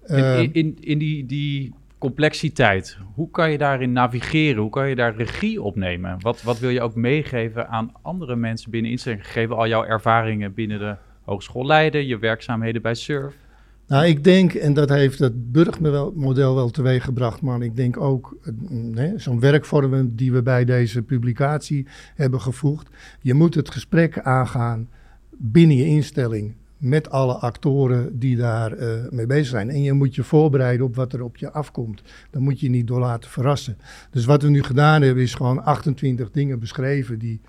in, 0.07 0.53
in, 0.53 0.77
in 0.79 0.97
die, 0.97 1.25
die 1.25 1.73
complexiteit. 2.05 2.97
Hoe 3.13 3.29
kan 3.31 3.51
je 3.51 3.57
daarin 3.57 3.91
navigeren? 3.91 4.61
Hoe 4.61 4.69
kan 4.69 4.89
je 4.89 4.95
daar 4.95 5.15
regie 5.15 5.61
op 5.61 5.75
nemen? 5.75 6.17
Wat, 6.19 6.41
wat 6.41 6.59
wil 6.59 6.69
je 6.69 6.81
ook 6.81 6.95
meegeven 6.95 7.69
aan 7.69 7.91
andere 8.01 8.35
mensen 8.35 8.71
binnen 8.71 8.91
instellingen, 8.91 9.25
gegeven 9.25 9.55
al 9.55 9.67
jouw 9.67 9.83
ervaringen 9.83 10.53
binnen 10.53 10.79
de 10.79 10.95
hogeschool 11.21 11.65
Leiden, 11.65 12.05
je 12.05 12.17
werkzaamheden 12.17 12.81
bij 12.81 12.93
SURF? 12.93 13.35
Nou, 13.87 14.05
ik 14.05 14.23
denk, 14.23 14.53
en 14.53 14.73
dat 14.73 14.89
heeft 14.89 15.19
het 15.19 15.51
burgmodel 15.51 16.55
wel 16.55 16.69
teweeggebracht, 16.69 17.41
maar 17.41 17.61
ik 17.61 17.75
denk 17.75 17.97
ook 17.97 18.37
zo'n 19.15 19.39
werkvorm 19.39 20.15
die 20.15 20.31
we 20.31 20.41
bij 20.41 20.65
deze 20.65 21.01
publicatie 21.01 21.87
hebben 22.15 22.41
gevoegd. 22.41 22.89
Je 23.21 23.33
moet 23.33 23.55
het 23.55 23.69
gesprek 23.69 24.19
aangaan 24.19 24.89
binnen 25.37 25.77
je 25.77 25.85
instelling 25.85 26.55
met 26.85 27.09
alle 27.09 27.33
actoren 27.33 28.19
die 28.19 28.35
daar 28.35 28.77
uh, 28.77 28.89
mee 29.09 29.25
bezig 29.25 29.47
zijn. 29.47 29.69
En 29.69 29.81
je 29.81 29.93
moet 29.93 30.15
je 30.15 30.23
voorbereiden 30.23 30.85
op 30.85 30.95
wat 30.95 31.13
er 31.13 31.23
op 31.23 31.37
je 31.37 31.51
afkomt. 31.51 32.01
Dan 32.31 32.41
moet 32.41 32.59
je 32.59 32.69
niet 32.69 32.87
door 32.87 32.99
laten 32.99 33.29
verrassen. 33.29 33.77
Dus 34.09 34.25
wat 34.25 34.41
we 34.41 34.49
nu 34.49 34.63
gedaan 34.63 35.01
hebben 35.01 35.23
is 35.23 35.33
gewoon 35.33 35.63
28 35.63 36.31
dingen 36.31 36.59
beschreven 36.59 37.19
die 37.19 37.41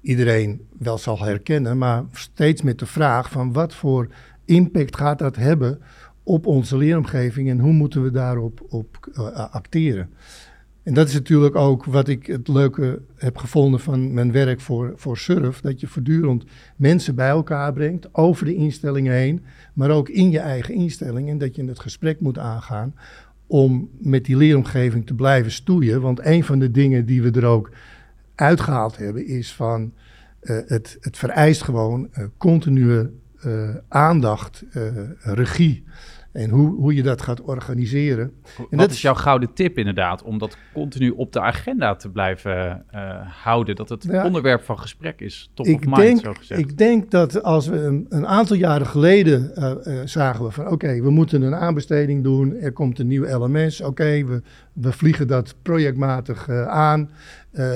iedereen 0.00 0.60
wel 0.78 0.98
zal 0.98 1.18
herkennen, 1.18 1.78
maar 1.78 2.04
steeds 2.12 2.62
met 2.62 2.78
de 2.78 2.86
vraag 2.86 3.30
van 3.30 3.52
wat 3.52 3.74
voor 3.74 4.08
impact 4.44 4.96
gaat 4.96 5.18
dat 5.18 5.36
hebben 5.36 5.80
op 6.22 6.46
onze 6.46 6.76
leeromgeving 6.76 7.50
en 7.50 7.58
hoe 7.58 7.72
moeten 7.72 8.02
we 8.02 8.10
daarop 8.10 8.66
op, 8.68 9.10
uh, 9.14 9.52
acteren. 9.52 10.10
En 10.82 10.94
dat 10.94 11.08
is 11.08 11.14
natuurlijk 11.14 11.54
ook 11.54 11.84
wat 11.84 12.08
ik 12.08 12.26
het 12.26 12.48
leuke 12.48 13.02
heb 13.16 13.36
gevonden 13.36 13.80
van 13.80 14.12
mijn 14.12 14.32
werk 14.32 14.60
voor, 14.60 14.92
voor 14.96 15.18
Surf. 15.18 15.60
Dat 15.60 15.80
je 15.80 15.86
voortdurend 15.86 16.44
mensen 16.76 17.14
bij 17.14 17.28
elkaar 17.28 17.72
brengt, 17.72 18.14
over 18.14 18.44
de 18.44 18.54
instellingen 18.54 19.12
heen, 19.12 19.42
maar 19.72 19.90
ook 19.90 20.08
in 20.08 20.30
je 20.30 20.38
eigen 20.38 20.74
instelling. 20.74 21.28
En 21.28 21.38
dat 21.38 21.56
je 21.56 21.64
het 21.64 21.80
gesprek 21.80 22.20
moet 22.20 22.38
aangaan 22.38 22.94
om 23.46 23.90
met 23.98 24.24
die 24.24 24.36
leeromgeving 24.36 25.06
te 25.06 25.14
blijven 25.14 25.52
stoeien. 25.52 26.00
Want 26.00 26.24
een 26.24 26.44
van 26.44 26.58
de 26.58 26.70
dingen 26.70 27.06
die 27.06 27.22
we 27.22 27.30
er 27.30 27.44
ook 27.44 27.70
uitgehaald 28.34 28.96
hebben 28.96 29.26
is 29.26 29.52
van 29.52 29.92
uh, 30.42 30.58
het, 30.66 30.96
het 31.00 31.16
vereist 31.18 31.62
gewoon 31.62 32.08
uh, 32.12 32.24
continue 32.36 33.10
uh, 33.46 33.68
aandacht, 33.88 34.64
regie. 35.20 35.84
En 36.32 36.50
hoe, 36.50 36.74
hoe 36.74 36.94
je 36.94 37.02
dat 37.02 37.22
gaat 37.22 37.40
organiseren. 37.42 38.32
En 38.70 38.78
Wat 38.78 38.90
is 38.90 39.02
jouw 39.02 39.14
gouden 39.14 39.52
tip 39.54 39.78
inderdaad, 39.78 40.22
om 40.22 40.38
dat 40.38 40.56
continu 40.72 41.10
op 41.10 41.32
de 41.32 41.40
agenda 41.40 41.94
te 41.94 42.10
blijven 42.10 42.84
uh, 42.94 43.20
houden? 43.44 43.76
Dat 43.76 43.88
het 43.88 44.22
onderwerp 44.24 44.62
van 44.62 44.78
gesprek 44.78 45.20
is, 45.20 45.50
top 45.54 45.66
ik 45.66 45.78
of 45.78 45.84
mind, 45.84 45.96
denk, 45.96 46.20
zo 46.20 46.32
gezegd. 46.32 46.60
Ik 46.60 46.78
denk 46.78 47.10
dat 47.10 47.42
als 47.42 47.66
we 47.66 47.78
een, 47.78 48.06
een 48.08 48.26
aantal 48.26 48.56
jaren 48.56 48.86
geleden 48.86 49.52
uh, 49.58 49.72
uh, 49.84 50.00
zagen 50.04 50.44
we 50.44 50.50
van... 50.50 50.68
oké, 50.68 51.00
we 51.00 51.10
moeten 51.10 51.42
een 51.42 51.54
aanbesteding 51.54 52.22
doen, 52.22 52.56
er 52.56 52.72
komt 52.72 52.98
een 52.98 53.06
nieuw 53.06 53.38
LMS. 53.38 53.80
Oké, 53.80 54.24
we, 54.24 54.42
we 54.72 54.92
vliegen 54.92 55.26
dat 55.26 55.54
projectmatig 55.62 56.48
aan. 56.66 57.10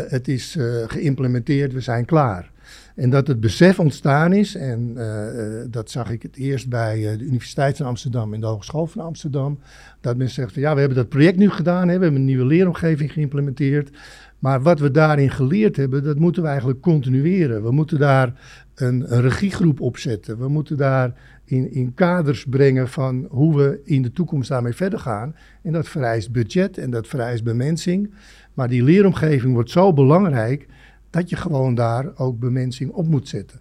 het 0.08 0.28
is 0.28 0.56
geïmplementeerd, 0.86 1.72
we 1.72 1.80
zijn 1.80 2.04
klaar. 2.04 2.54
En 2.96 3.10
dat 3.10 3.26
het 3.26 3.40
besef 3.40 3.80
ontstaan 3.80 4.32
is, 4.32 4.54
en 4.54 4.92
uh, 4.96 5.64
dat 5.70 5.90
zag 5.90 6.10
ik 6.10 6.22
het 6.22 6.36
eerst 6.36 6.68
bij 6.68 6.98
uh, 6.98 7.18
de 7.18 7.24
Universiteit 7.24 7.76
van 7.76 7.86
Amsterdam 7.86 8.34
en 8.34 8.40
de 8.40 8.46
Hogeschool 8.46 8.86
van 8.86 9.04
Amsterdam. 9.04 9.58
Dat 10.00 10.16
men 10.16 10.30
zegt 10.30 10.52
van 10.52 10.62
ja, 10.62 10.72
we 10.72 10.78
hebben 10.78 10.98
dat 10.98 11.08
project 11.08 11.36
nu 11.36 11.50
gedaan, 11.50 11.88
hè, 11.88 11.96
we 11.96 12.02
hebben 12.02 12.20
een 12.20 12.26
nieuwe 12.26 12.44
leeromgeving 12.44 13.12
geïmplementeerd. 13.12 13.90
Maar 14.38 14.62
wat 14.62 14.80
we 14.80 14.90
daarin 14.90 15.30
geleerd 15.30 15.76
hebben, 15.76 16.04
dat 16.04 16.18
moeten 16.18 16.42
we 16.42 16.48
eigenlijk 16.48 16.80
continueren. 16.80 17.62
We 17.62 17.70
moeten 17.70 17.98
daar 17.98 18.32
een, 18.74 19.14
een 19.14 19.20
regiegroep 19.20 19.80
opzetten. 19.80 20.38
We 20.38 20.48
moeten 20.48 20.76
daar 20.76 21.12
in, 21.44 21.72
in 21.72 21.94
kaders 21.94 22.44
brengen 22.44 22.88
van 22.88 23.26
hoe 23.30 23.56
we 23.56 23.80
in 23.84 24.02
de 24.02 24.12
toekomst 24.12 24.48
daarmee 24.48 24.74
verder 24.74 24.98
gaan. 24.98 25.34
En 25.62 25.72
dat 25.72 25.88
vereist 25.88 26.32
budget 26.32 26.78
en 26.78 26.90
dat 26.90 27.06
vereist 27.06 27.44
bemensing. 27.44 28.14
Maar 28.54 28.68
die 28.68 28.82
leeromgeving 28.82 29.52
wordt 29.52 29.70
zo 29.70 29.92
belangrijk 29.92 30.66
dat 31.16 31.30
je 31.30 31.36
gewoon 31.36 31.74
daar 31.74 32.12
ook 32.16 32.38
bemensing 32.38 32.90
op 32.90 33.06
moet 33.06 33.28
zetten. 33.28 33.60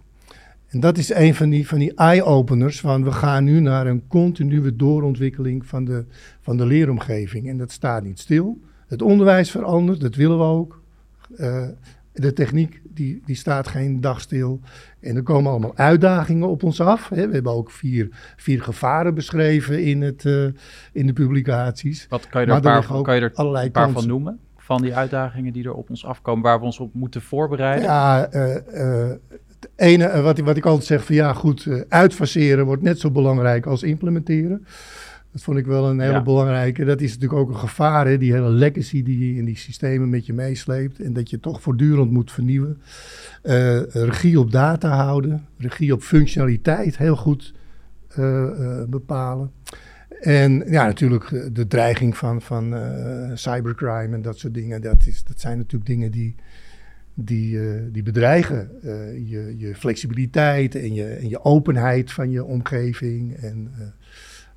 En 0.66 0.80
dat 0.80 0.98
is 0.98 1.14
een 1.14 1.34
van 1.34 1.50
die, 1.50 1.68
van 1.68 1.78
die 1.78 1.94
eye-openers 1.94 2.80
van 2.80 3.04
we 3.04 3.12
gaan 3.12 3.44
nu 3.44 3.60
naar 3.60 3.86
een 3.86 4.06
continue 4.08 4.76
doorontwikkeling 4.76 5.66
van 5.66 5.84
de, 5.84 6.04
van 6.40 6.56
de 6.56 6.66
leeromgeving. 6.66 7.48
En 7.48 7.58
dat 7.58 7.70
staat 7.70 8.02
niet 8.02 8.18
stil. 8.18 8.60
Het 8.86 9.02
onderwijs 9.02 9.50
verandert, 9.50 10.00
dat 10.00 10.14
willen 10.14 10.38
we 10.38 10.44
ook. 10.44 10.82
Uh, 11.38 11.68
de 12.12 12.32
techniek 12.32 12.80
die, 12.84 13.22
die 13.24 13.36
staat 13.36 13.68
geen 13.68 14.00
dag 14.00 14.20
stil. 14.20 14.60
En 15.00 15.16
er 15.16 15.22
komen 15.22 15.50
allemaal 15.50 15.76
uitdagingen 15.76 16.48
op 16.48 16.62
ons 16.62 16.80
af. 16.80 17.08
Hè. 17.08 17.26
We 17.26 17.34
hebben 17.34 17.52
ook 17.52 17.70
vier, 17.70 18.08
vier 18.36 18.62
gevaren 18.62 19.14
beschreven 19.14 19.82
in, 19.82 20.02
het, 20.02 20.24
uh, 20.24 20.46
in 20.92 21.06
de 21.06 21.12
publicaties. 21.12 22.06
Wat 22.08 22.28
kan 22.28 22.40
je 22.40 22.46
er, 22.46 22.54
een 22.54 22.60
paar, 22.62 23.02
kan 23.02 23.14
je 23.14 23.20
er 23.20 23.32
een 23.36 23.70
paar 23.70 23.90
van 23.90 24.06
noemen? 24.06 24.40
Van 24.66 24.82
die 24.82 24.94
uitdagingen 24.94 25.52
die 25.52 25.64
er 25.64 25.74
op 25.74 25.90
ons 25.90 26.04
afkomen, 26.04 26.42
waar 26.42 26.58
we 26.58 26.64
ons 26.64 26.78
op 26.78 26.94
moeten 26.94 27.22
voorbereiden? 27.22 27.84
Ja, 27.84 28.32
uh, 28.34 28.54
het 29.60 29.70
ene 29.76 30.22
wat, 30.22 30.38
wat 30.38 30.56
ik 30.56 30.66
altijd 30.66 30.86
zeg 30.86 31.04
van 31.04 31.14
ja, 31.14 31.32
goed, 31.32 31.68
uitfaseren 31.88 32.64
wordt 32.64 32.82
net 32.82 33.00
zo 33.00 33.10
belangrijk 33.10 33.66
als 33.66 33.82
implementeren. 33.82 34.66
Dat 35.32 35.44
vond 35.44 35.58
ik 35.58 35.66
wel 35.66 35.88
een 35.88 36.00
hele 36.00 36.22
belangrijke. 36.22 36.84
Dat 36.84 37.00
is 37.00 37.12
natuurlijk 37.12 37.40
ook 37.40 37.48
een 37.48 37.56
gevaar, 37.58 38.06
hè? 38.06 38.18
die 38.18 38.32
hele 38.32 38.48
legacy 38.48 39.02
die 39.02 39.32
je 39.32 39.38
in 39.38 39.44
die 39.44 39.56
systemen 39.56 40.08
met 40.08 40.26
je 40.26 40.32
meesleept. 40.32 41.00
En 41.00 41.12
dat 41.12 41.30
je 41.30 41.40
toch 41.40 41.62
voortdurend 41.62 42.10
moet 42.10 42.32
vernieuwen. 42.32 42.80
Uh, 43.42 43.82
regie 43.82 44.40
op 44.40 44.50
data 44.50 45.04
houden, 45.04 45.46
regie 45.58 45.92
op 45.92 46.02
functionaliteit 46.02 46.98
heel 46.98 47.16
goed 47.16 47.54
uh, 48.18 48.24
uh, 48.24 48.82
bepalen. 48.88 49.50
En 50.20 50.64
ja, 50.66 50.86
natuurlijk 50.86 51.54
de 51.54 51.66
dreiging 51.66 52.16
van, 52.16 52.42
van 52.42 52.74
cybercrime 53.34 54.14
en 54.14 54.22
dat 54.22 54.38
soort 54.38 54.54
dingen. 54.54 54.82
Dat, 54.82 55.06
is, 55.06 55.24
dat 55.24 55.40
zijn 55.40 55.56
natuurlijk 55.56 55.90
dingen 55.90 56.10
die, 56.10 56.34
die, 57.14 57.60
die 57.90 58.02
bedreigen 58.02 58.70
je, 59.28 59.54
je 59.56 59.74
flexibiliteit 59.74 60.74
en 60.74 60.94
je, 60.94 61.04
en 61.04 61.28
je 61.28 61.44
openheid 61.44 62.12
van 62.12 62.30
je 62.30 62.44
omgeving. 62.44 63.34
En 63.34 63.70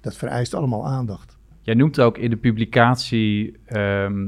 dat 0.01 0.15
vereist 0.15 0.53
allemaal 0.53 0.87
aandacht. 0.87 1.37
Jij 1.61 1.77
noemt 1.77 1.99
ook 1.99 2.17
in 2.17 2.29
de 2.29 2.37
publicatie, 2.37 3.57
ehm, 3.65 4.27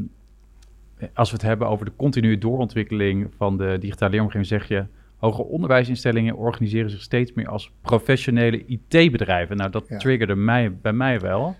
als 1.13 1.29
we 1.29 1.35
het 1.35 1.45
hebben 1.45 1.67
over 1.67 1.85
de 1.85 1.91
continue 1.95 2.37
doorontwikkeling 2.37 3.27
van 3.37 3.57
de 3.57 3.77
digitale 3.79 4.11
leeromgeving, 4.11 4.47
zeg 4.47 4.67
je, 4.67 4.85
hoger 5.21 5.45
onderwijsinstellingen 5.45 6.35
organiseren 6.35 6.89
zich 6.89 7.01
steeds 7.01 7.33
meer 7.33 7.47
als 7.47 7.71
professionele 7.81 8.65
IT-bedrijven. 8.65 9.57
Nou, 9.57 9.71
dat 9.71 9.85
triggerde 9.97 10.35
mij, 10.35 10.75
bij 10.81 10.93
mij 10.93 11.19
wel. 11.19 11.55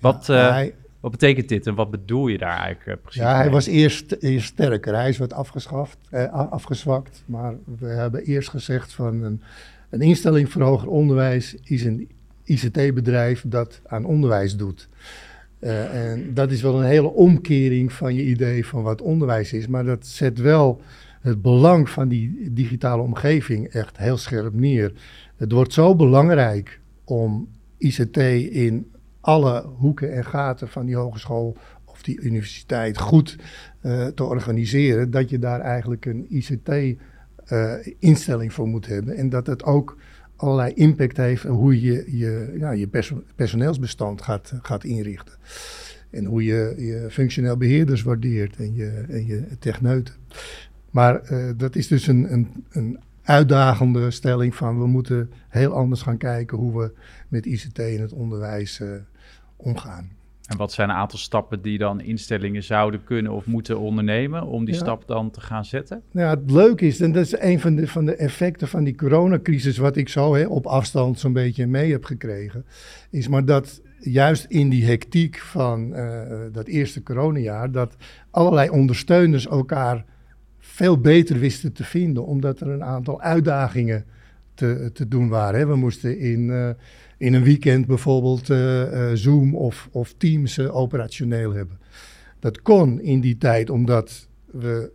Wat, 0.00 0.28
eh, 0.28 0.60
wat 1.00 1.10
betekent 1.10 1.48
dit 1.48 1.66
en 1.66 1.74
wat 1.74 1.90
bedoel 1.90 2.28
je 2.28 2.38
daar 2.38 2.58
eigenlijk 2.58 2.86
uh, 2.86 3.02
precies? 3.02 3.22
Ja, 3.22 3.36
hij 3.36 3.50
was 3.50 3.66
eerst, 3.66 4.16
eerst 4.20 4.46
sterker. 4.46 4.94
Hij 4.94 5.08
is 5.08 5.18
wat 5.18 5.32
afgeschaft, 5.32 5.98
uh, 6.10 6.32
afgezwakt. 6.32 7.22
Maar 7.26 7.54
we 7.78 7.86
hebben 7.86 8.24
eerst 8.24 8.48
gezegd 8.48 8.92
van 8.92 9.22
een, 9.22 9.42
een 9.90 10.00
instelling 10.00 10.52
voor 10.52 10.62
hoger 10.62 10.88
onderwijs 10.88 11.54
is 11.62 11.84
een 11.84 12.08
ICT-bedrijf 12.44 13.44
dat 13.46 13.80
aan 13.86 14.04
onderwijs 14.04 14.56
doet. 14.56 14.88
Uh, 15.60 16.12
en 16.12 16.34
dat 16.34 16.50
is 16.50 16.62
wel 16.62 16.78
een 16.78 16.86
hele 16.86 17.12
omkering 17.12 17.92
van 17.92 18.14
je 18.14 18.24
idee 18.24 18.66
van 18.66 18.82
wat 18.82 19.02
onderwijs 19.02 19.52
is. 19.52 19.66
Maar 19.66 19.84
dat 19.84 20.06
zet 20.06 20.38
wel 20.38 20.80
het 21.22 21.42
belang 21.42 21.90
van 21.90 22.08
die 22.08 22.52
digitale 22.52 23.02
omgeving 23.02 23.68
echt 23.68 23.96
heel 23.96 24.16
scherp 24.16 24.54
neer. 24.54 24.92
Het 25.36 25.52
wordt 25.52 25.72
zo 25.72 25.96
belangrijk 25.96 26.80
om 27.04 27.48
ICT 27.78 28.16
in 28.50 28.90
alle 29.20 29.66
hoeken 29.76 30.12
en 30.12 30.24
gaten 30.24 30.68
van 30.68 30.86
die 30.86 30.96
hogeschool 30.96 31.56
of 31.84 32.02
die 32.02 32.20
universiteit 32.20 32.98
goed 32.98 33.36
uh, 33.82 34.06
te 34.06 34.24
organiseren, 34.24 35.10
dat 35.10 35.30
je 35.30 35.38
daar 35.38 35.60
eigenlijk 35.60 36.06
een 36.06 36.26
ICT-instelling 36.28 38.50
uh, 38.50 38.56
voor 38.56 38.68
moet 38.68 38.86
hebben. 38.86 39.16
En 39.16 39.28
dat 39.28 39.46
het 39.46 39.64
ook 39.64 39.96
allerlei 40.36 40.72
impact 40.74 41.16
heeft 41.16 41.42
hoe 41.42 41.80
je 41.80 42.18
je, 42.18 42.54
ja, 42.58 42.70
je 42.70 42.88
personeelsbestand 43.34 44.22
gaat, 44.22 44.52
gaat 44.62 44.84
inrichten. 44.84 45.34
En 46.10 46.24
hoe 46.24 46.44
je, 46.44 46.74
je 46.76 47.06
functioneel 47.10 47.56
beheerders 47.56 48.02
waardeert 48.02 48.56
en 48.56 48.74
je, 48.74 49.04
en 49.08 49.26
je 49.26 49.44
techneuten. 49.58 50.14
Maar 50.92 51.30
uh, 51.30 51.50
dat 51.56 51.76
is 51.76 51.88
dus 51.88 52.06
een, 52.06 52.32
een, 52.32 52.64
een 52.70 52.98
uitdagende 53.22 54.10
stelling 54.10 54.54
van 54.54 54.78
we 54.78 54.86
moeten 54.86 55.30
heel 55.48 55.72
anders 55.72 56.02
gaan 56.02 56.16
kijken 56.16 56.58
hoe 56.58 56.78
we 56.78 56.92
met 57.28 57.46
ICT 57.46 57.78
in 57.78 58.00
het 58.00 58.12
onderwijs 58.12 58.80
uh, 58.80 58.88
omgaan. 59.56 60.10
En 60.46 60.56
wat 60.56 60.72
zijn 60.72 60.88
een 60.88 60.96
aantal 60.96 61.18
stappen 61.18 61.62
die 61.62 61.78
dan 61.78 62.00
instellingen 62.00 62.62
zouden 62.62 63.04
kunnen 63.04 63.32
of 63.32 63.46
moeten 63.46 63.78
ondernemen 63.78 64.46
om 64.46 64.64
die 64.64 64.74
stap 64.74 65.06
dan 65.06 65.30
te 65.30 65.40
gaan 65.40 65.64
zetten? 65.64 66.02
Nou 66.10 66.26
ja, 66.26 66.34
het 66.40 66.50
leuke 66.50 66.86
is, 66.86 67.00
en 67.00 67.12
dat 67.12 67.24
is 67.24 67.38
een 67.38 67.60
van 67.60 67.74
de, 67.74 67.86
van 67.86 68.04
de 68.04 68.16
effecten 68.16 68.68
van 68.68 68.84
die 68.84 68.94
coronacrisis, 68.94 69.78
wat 69.78 69.96
ik 69.96 70.08
zo 70.08 70.34
hè, 70.34 70.46
op 70.46 70.66
afstand 70.66 71.18
zo'n 71.18 71.32
beetje 71.32 71.66
mee 71.66 71.90
heb 71.90 72.04
gekregen, 72.04 72.64
is 73.10 73.28
maar 73.28 73.44
dat 73.44 73.80
juist 73.98 74.44
in 74.44 74.68
die 74.68 74.84
hectiek 74.84 75.38
van 75.38 75.92
uh, 75.92 76.22
dat 76.52 76.66
eerste 76.66 77.02
coronajaar, 77.02 77.70
dat 77.70 77.96
allerlei 78.30 78.68
ondersteuners 78.68 79.46
elkaar 79.46 80.04
veel 80.64 81.00
beter 81.00 81.38
wisten 81.38 81.72
te 81.72 81.84
vinden, 81.84 82.26
omdat 82.26 82.60
er 82.60 82.68
een 82.68 82.84
aantal 82.84 83.20
uitdagingen 83.20 84.04
te, 84.54 84.90
te 84.92 85.08
doen 85.08 85.28
waren. 85.28 85.68
We 85.68 85.76
moesten 85.76 86.18
in... 86.18 86.40
Uh, 86.40 86.70
in 87.16 87.34
een 87.34 87.42
weekend 87.42 87.86
bijvoorbeeld 87.86 88.48
uh, 88.48 88.92
uh, 88.92 89.10
Zoom 89.14 89.56
of, 89.56 89.88
of 89.92 90.14
Teams 90.16 90.58
operationeel 90.58 91.52
hebben. 91.52 91.78
Dat 92.38 92.62
kon 92.62 93.00
in 93.00 93.20
die 93.20 93.38
tijd 93.38 93.70
omdat 93.70 94.28
we 94.50 94.92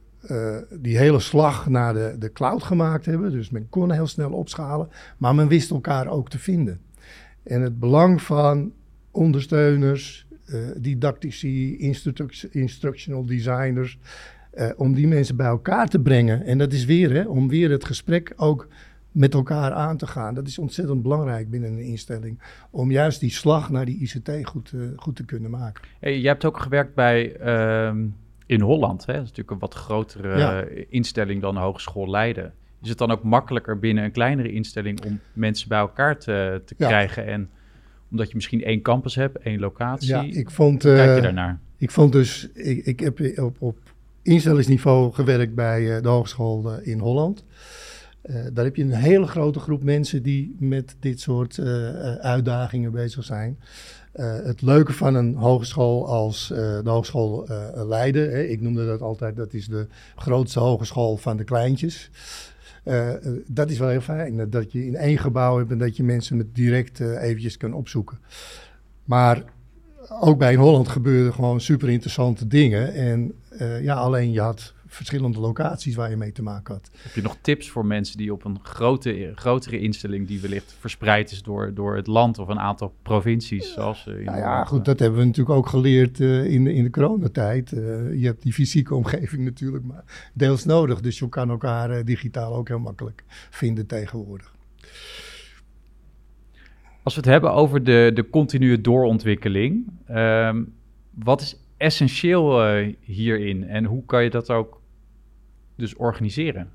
die 0.79 0.97
hele 0.97 1.19
slag 1.19 1.69
naar 1.69 1.93
de, 1.93 2.15
de 2.19 2.31
cloud 2.31 2.63
gemaakt 2.63 3.05
hebben. 3.05 3.31
Dus 3.31 3.49
men 3.49 3.69
kon 3.69 3.91
heel 3.91 4.07
snel 4.07 4.31
opschalen, 4.31 4.89
maar 5.17 5.35
men 5.35 5.47
wist 5.47 5.71
elkaar 5.71 6.07
ook 6.07 6.29
te 6.29 6.39
vinden. 6.39 6.79
En 7.43 7.61
het 7.61 7.79
belang 7.79 8.21
van 8.21 8.71
ondersteuners, 9.11 10.27
didactici, 10.77 11.77
instructional 12.51 13.25
designers, 13.25 13.99
om 14.77 14.93
die 14.93 15.07
mensen 15.07 15.35
bij 15.35 15.47
elkaar 15.47 15.87
te 15.87 15.99
brengen. 15.99 16.45
En 16.45 16.57
dat 16.57 16.73
is 16.73 16.85
weer, 16.85 17.13
hè, 17.13 17.23
om 17.23 17.47
weer 17.47 17.71
het 17.71 17.85
gesprek 17.85 18.33
ook 18.35 18.67
met 19.17 19.33
elkaar 19.33 19.71
aan 19.71 19.97
te 19.97 20.07
gaan. 20.07 20.33
Dat 20.33 20.47
is 20.47 20.59
ontzettend 20.59 21.01
belangrijk 21.01 21.49
binnen 21.49 21.71
een 21.71 21.83
instelling. 21.83 22.39
Om 22.69 22.91
juist 22.91 23.19
die 23.19 23.31
slag 23.31 23.69
naar 23.69 23.85
die 23.85 23.99
ICT 23.99 24.31
goed, 24.43 24.71
uh, 24.75 24.81
goed 24.95 25.15
te 25.15 25.25
kunnen 25.25 25.51
maken. 25.51 25.83
Hey, 25.99 26.19
jij 26.19 26.31
hebt 26.31 26.45
ook 26.45 26.59
gewerkt 26.59 26.95
bij 26.95 27.41
uh, 27.41 28.03
in 28.45 28.61
Holland. 28.61 29.05
Hè? 29.05 29.13
Dat 29.13 29.21
is 29.21 29.27
natuurlijk 29.29 29.51
een 29.51 29.59
wat 29.59 29.73
grotere 29.73 30.37
ja. 30.37 30.63
instelling 30.89 31.41
dan 31.41 31.53
de 31.53 31.59
Hogeschool 31.59 32.09
Leiden. 32.09 32.53
Is 32.81 32.89
het 32.89 32.97
dan 32.97 33.11
ook 33.11 33.23
makkelijker 33.23 33.79
binnen 33.79 34.03
een 34.03 34.11
kleinere 34.11 34.51
instelling 34.51 35.05
om 35.05 35.19
mensen 35.33 35.69
bij 35.69 35.79
elkaar 35.79 36.17
te, 36.17 36.61
te 36.65 36.75
ja. 36.77 36.87
krijgen? 36.87 37.25
En 37.25 37.49
omdat 38.11 38.27
je 38.27 38.35
misschien 38.35 38.63
één 38.63 38.81
campus 38.81 39.15
hebt, 39.15 39.37
één 39.37 39.59
locatie. 39.59 40.07
Ja, 40.07 40.21
ik 40.21 40.51
vond. 40.51 40.81
Kijk 40.81 41.15
je 41.15 41.21
daarnaar? 41.21 41.59
Ik 41.77 41.91
vond 41.91 42.11
dus. 42.11 42.49
Ik, 42.53 42.85
ik 42.85 42.99
heb 42.99 43.19
op, 43.39 43.55
op 43.59 43.77
instellingsniveau 44.27 45.13
gewerkt 45.13 45.55
bij 45.55 46.01
de 46.01 46.07
Hogeschool 46.07 46.79
in 46.81 46.99
Holland. 46.99 47.43
Uh, 48.23 48.35
daar 48.53 48.65
heb 48.65 48.75
je 48.75 48.83
een 48.83 48.91
hele 48.91 49.27
grote 49.27 49.59
groep 49.59 49.83
mensen 49.83 50.23
die 50.23 50.55
met 50.59 50.95
dit 50.99 51.19
soort 51.19 51.59
uitdagingen 52.19 52.91
bezig 52.91 53.23
zijn. 53.23 53.59
Het 54.41 54.61
leuke 54.61 54.93
van 54.93 55.15
een 55.15 55.35
hogeschool 55.35 56.07
als 56.07 56.47
de 56.47 56.81
Hogeschool 56.83 57.47
Leiden, 57.75 58.31
hè, 58.31 58.43
ik 58.43 58.61
noemde 58.61 58.85
dat 58.85 59.01
altijd, 59.01 59.35
dat 59.35 59.53
is 59.53 59.67
de 59.67 59.87
grootste 60.15 60.59
hogeschool 60.59 61.17
van 61.17 61.37
de 61.37 61.43
kleintjes. 61.43 62.09
dat 63.47 63.69
is 63.69 63.77
wel 63.77 63.89
heel 63.89 64.01
fijn, 64.01 64.49
dat 64.49 64.71
je 64.71 64.85
in 64.85 64.95
één 64.95 65.17
gebouw 65.17 65.57
hebt 65.57 65.71
en 65.71 65.77
dat 65.77 65.97
je 65.97 66.03
mensen 66.03 66.37
met 66.37 66.55
direct 66.55 66.99
eventjes 66.99 67.57
kan 67.57 67.73
opzoeken. 67.73 68.19
Maar 69.03 69.43
ook 70.09 70.37
bij 70.37 70.53
in 70.53 70.59
Holland 70.59 70.87
gebeurden 70.87 71.33
gewoon 71.33 71.61
super 71.61 71.89
interessante 71.89 72.47
dingen. 72.47 72.93
En 72.93 73.33
ja, 73.81 73.95
alleen 73.95 74.31
je 74.31 74.41
had 74.41 74.73
verschillende 74.87 75.39
locaties 75.39 75.95
waar 75.95 76.09
je 76.09 76.17
mee 76.17 76.31
te 76.31 76.41
maken 76.41 76.73
had. 76.73 76.89
Heb 76.97 77.13
je 77.13 77.21
nog 77.21 77.37
tips 77.41 77.69
voor 77.69 77.85
mensen 77.85 78.17
die 78.17 78.33
op 78.33 78.45
een 78.45 78.59
grote, 78.63 79.31
grotere 79.35 79.79
instelling, 79.79 80.27
die 80.27 80.41
wellicht 80.41 80.75
verspreid 80.79 81.31
is 81.31 81.43
door, 81.43 81.73
door 81.73 81.95
het 81.95 82.07
land 82.07 82.39
of 82.39 82.47
een 82.47 82.59
aantal 82.59 82.93
provincies? 83.01 83.73
Zoals, 83.73 84.05
nou 84.05 84.37
ja, 84.37 84.63
goed, 84.63 84.85
dat 84.85 84.99
hebben 84.99 85.19
we 85.19 85.25
natuurlijk 85.25 85.57
ook 85.57 85.67
geleerd 85.67 86.19
uh, 86.19 86.45
in, 86.45 86.63
de, 86.63 86.73
in 86.73 86.83
de 86.83 86.89
coronatijd. 86.89 87.71
Uh, 87.71 87.79
je 88.19 88.25
hebt 88.25 88.41
die 88.41 88.53
fysieke 88.53 88.95
omgeving 88.95 89.43
natuurlijk 89.43 89.83
maar 89.83 90.31
deels 90.33 90.65
nodig. 90.65 91.01
Dus 91.01 91.19
je 91.19 91.29
kan 91.29 91.49
elkaar 91.49 92.05
digitaal 92.05 92.55
ook 92.55 92.67
heel 92.67 92.79
makkelijk 92.79 93.23
vinden 93.49 93.85
tegenwoordig. 93.85 94.55
Als 97.07 97.15
we 97.15 97.21
het 97.21 97.31
hebben 97.31 97.53
over 97.53 97.83
de, 97.83 98.11
de 98.13 98.29
continue 98.29 98.81
doorontwikkeling, 98.81 99.87
um, 100.11 100.73
wat 101.13 101.41
is 101.41 101.55
essentieel 101.77 102.67
uh, 102.77 102.93
hierin 102.99 103.67
en 103.67 103.85
hoe 103.85 104.05
kan 104.05 104.23
je 104.23 104.29
dat 104.29 104.49
ook 104.49 104.81
dus 105.75 105.95
organiseren? 105.95 106.69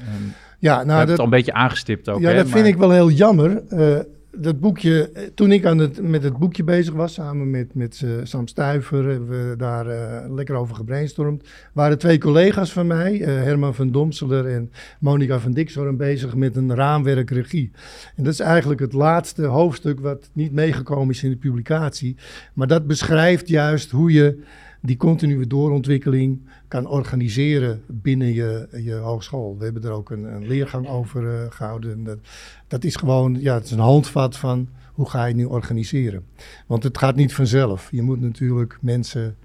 Um, 0.00 0.32
ja, 0.58 0.84
nou, 0.84 1.00
dat, 1.00 1.08
het 1.08 1.18
al 1.18 1.24
een 1.24 1.30
beetje 1.30 1.52
aangestipt 1.52 2.08
ook. 2.08 2.20
Ja, 2.20 2.28
hè, 2.28 2.36
dat 2.36 2.48
vind 2.48 2.66
ik 2.66 2.76
wel 2.76 2.90
heel 2.90 3.10
jammer. 3.10 3.62
Uh, 3.70 3.98
dat 4.36 4.60
boekje, 4.60 5.10
eh, 5.10 5.22
toen 5.34 5.52
ik 5.52 5.66
aan 5.66 5.78
het, 5.78 6.02
met 6.02 6.22
het 6.22 6.36
boekje 6.36 6.64
bezig 6.64 6.94
was, 6.94 7.14
samen 7.14 7.50
met, 7.50 7.74
met 7.74 8.00
uh, 8.04 8.10
Sam 8.22 8.46
Stuiver, 8.46 9.08
hebben 9.08 9.50
we 9.50 9.56
daar 9.56 9.86
uh, 9.86 10.34
lekker 10.34 10.54
over 10.54 10.74
gebrainstormd. 10.74 11.48
Waren 11.72 11.98
twee 11.98 12.18
collega's 12.18 12.72
van 12.72 12.86
mij, 12.86 13.20
uh, 13.20 13.26
Herman 13.26 13.74
van 13.74 13.90
Domseler 13.90 14.46
en 14.46 14.70
Monica 15.00 15.38
van 15.38 15.52
Dixhoorn, 15.52 15.96
bezig 15.96 16.34
met 16.34 16.56
een 16.56 16.74
raamwerk 16.74 17.30
regie. 17.30 17.70
En 18.16 18.24
dat 18.24 18.32
is 18.32 18.40
eigenlijk 18.40 18.80
het 18.80 18.92
laatste 18.92 19.44
hoofdstuk 19.44 20.00
wat 20.00 20.30
niet 20.32 20.52
meegekomen 20.52 21.14
is 21.14 21.22
in 21.22 21.30
de 21.30 21.36
publicatie. 21.36 22.16
Maar 22.54 22.66
dat 22.66 22.86
beschrijft 22.86 23.48
juist 23.48 23.90
hoe 23.90 24.12
je 24.12 24.42
die 24.80 24.96
continue 24.96 25.46
doorontwikkeling 25.46 26.40
kan 26.68 26.86
organiseren 26.86 27.82
binnen 27.86 28.32
je, 28.32 28.68
je 28.82 28.94
hogeschool. 28.94 29.56
We 29.58 29.64
hebben 29.64 29.82
er 29.82 29.90
ook 29.90 30.10
een, 30.10 30.24
een 30.24 30.46
leergang 30.46 30.88
over 30.88 31.22
uh, 31.22 31.50
gehouden. 31.50 32.04
Dat, 32.04 32.18
dat, 32.68 32.84
is 32.84 32.96
gewoon, 32.96 33.40
ja, 33.40 33.54
het 33.54 33.64
is 33.64 33.70
een 33.70 33.78
handvat 33.78 34.36
van 34.36 34.68
hoe 34.92 35.08
ga 35.08 35.24
je 35.24 35.34
nu 35.34 35.44
organiseren. 35.44 36.24
Want 36.66 36.82
het 36.82 36.98
gaat 36.98 37.16
niet 37.16 37.34
vanzelf. 37.34 37.88
Je 37.90 38.02
moet 38.02 38.20
natuurlijk 38.20 38.78
mensen 38.80 39.36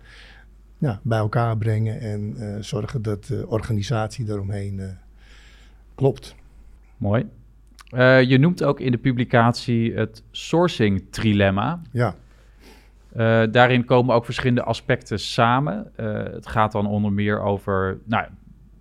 ja, 0.77 0.99
bij 1.03 1.17
elkaar 1.17 1.57
brengen 1.57 1.99
en 1.99 2.35
zorgen 2.63 3.01
dat 3.01 3.25
de 3.25 3.47
organisatie 3.47 4.25
daaromheen 4.25 4.81
klopt. 5.95 6.35
Mooi. 6.97 7.25
je 8.27 8.37
noemt 8.39 8.63
ook 8.63 8.79
in 8.79 8.91
de 8.91 8.97
publicatie 8.97 9.93
het 9.93 10.23
sourcing 10.31 11.03
trilemma. 11.09 11.81
Ja. 11.91 12.15
Uh, 13.15 13.43
daarin 13.52 13.86
komen 13.86 14.15
ook 14.15 14.26
verschillende 14.26 14.63
aspecten 14.63 15.19
samen. 15.19 15.91
Uh, 15.99 16.23
het 16.23 16.47
gaat 16.47 16.71
dan 16.71 16.88
onder 16.88 17.12
meer 17.12 17.41
over, 17.41 17.99
nou, 18.06 18.26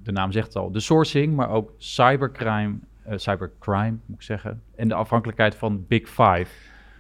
de 0.03 0.12
naam 0.12 0.33
zegt 0.33 0.47
het 0.47 0.57
al, 0.57 0.71
de 0.71 0.81
sourcing, 0.81 1.35
maar 1.37 1.51
ook 1.51 1.73
cybercrime, 1.79 2.75
uh, 3.09 3.12
cybercrime 3.16 3.97
moet 4.07 4.16
ik 4.16 4.23
zeggen, 4.23 4.62
en 4.77 4.88
de 4.88 4.95
afhankelijkheid 4.95 5.55
van 5.55 5.85
Big 5.88 6.09
Five. 6.09 6.47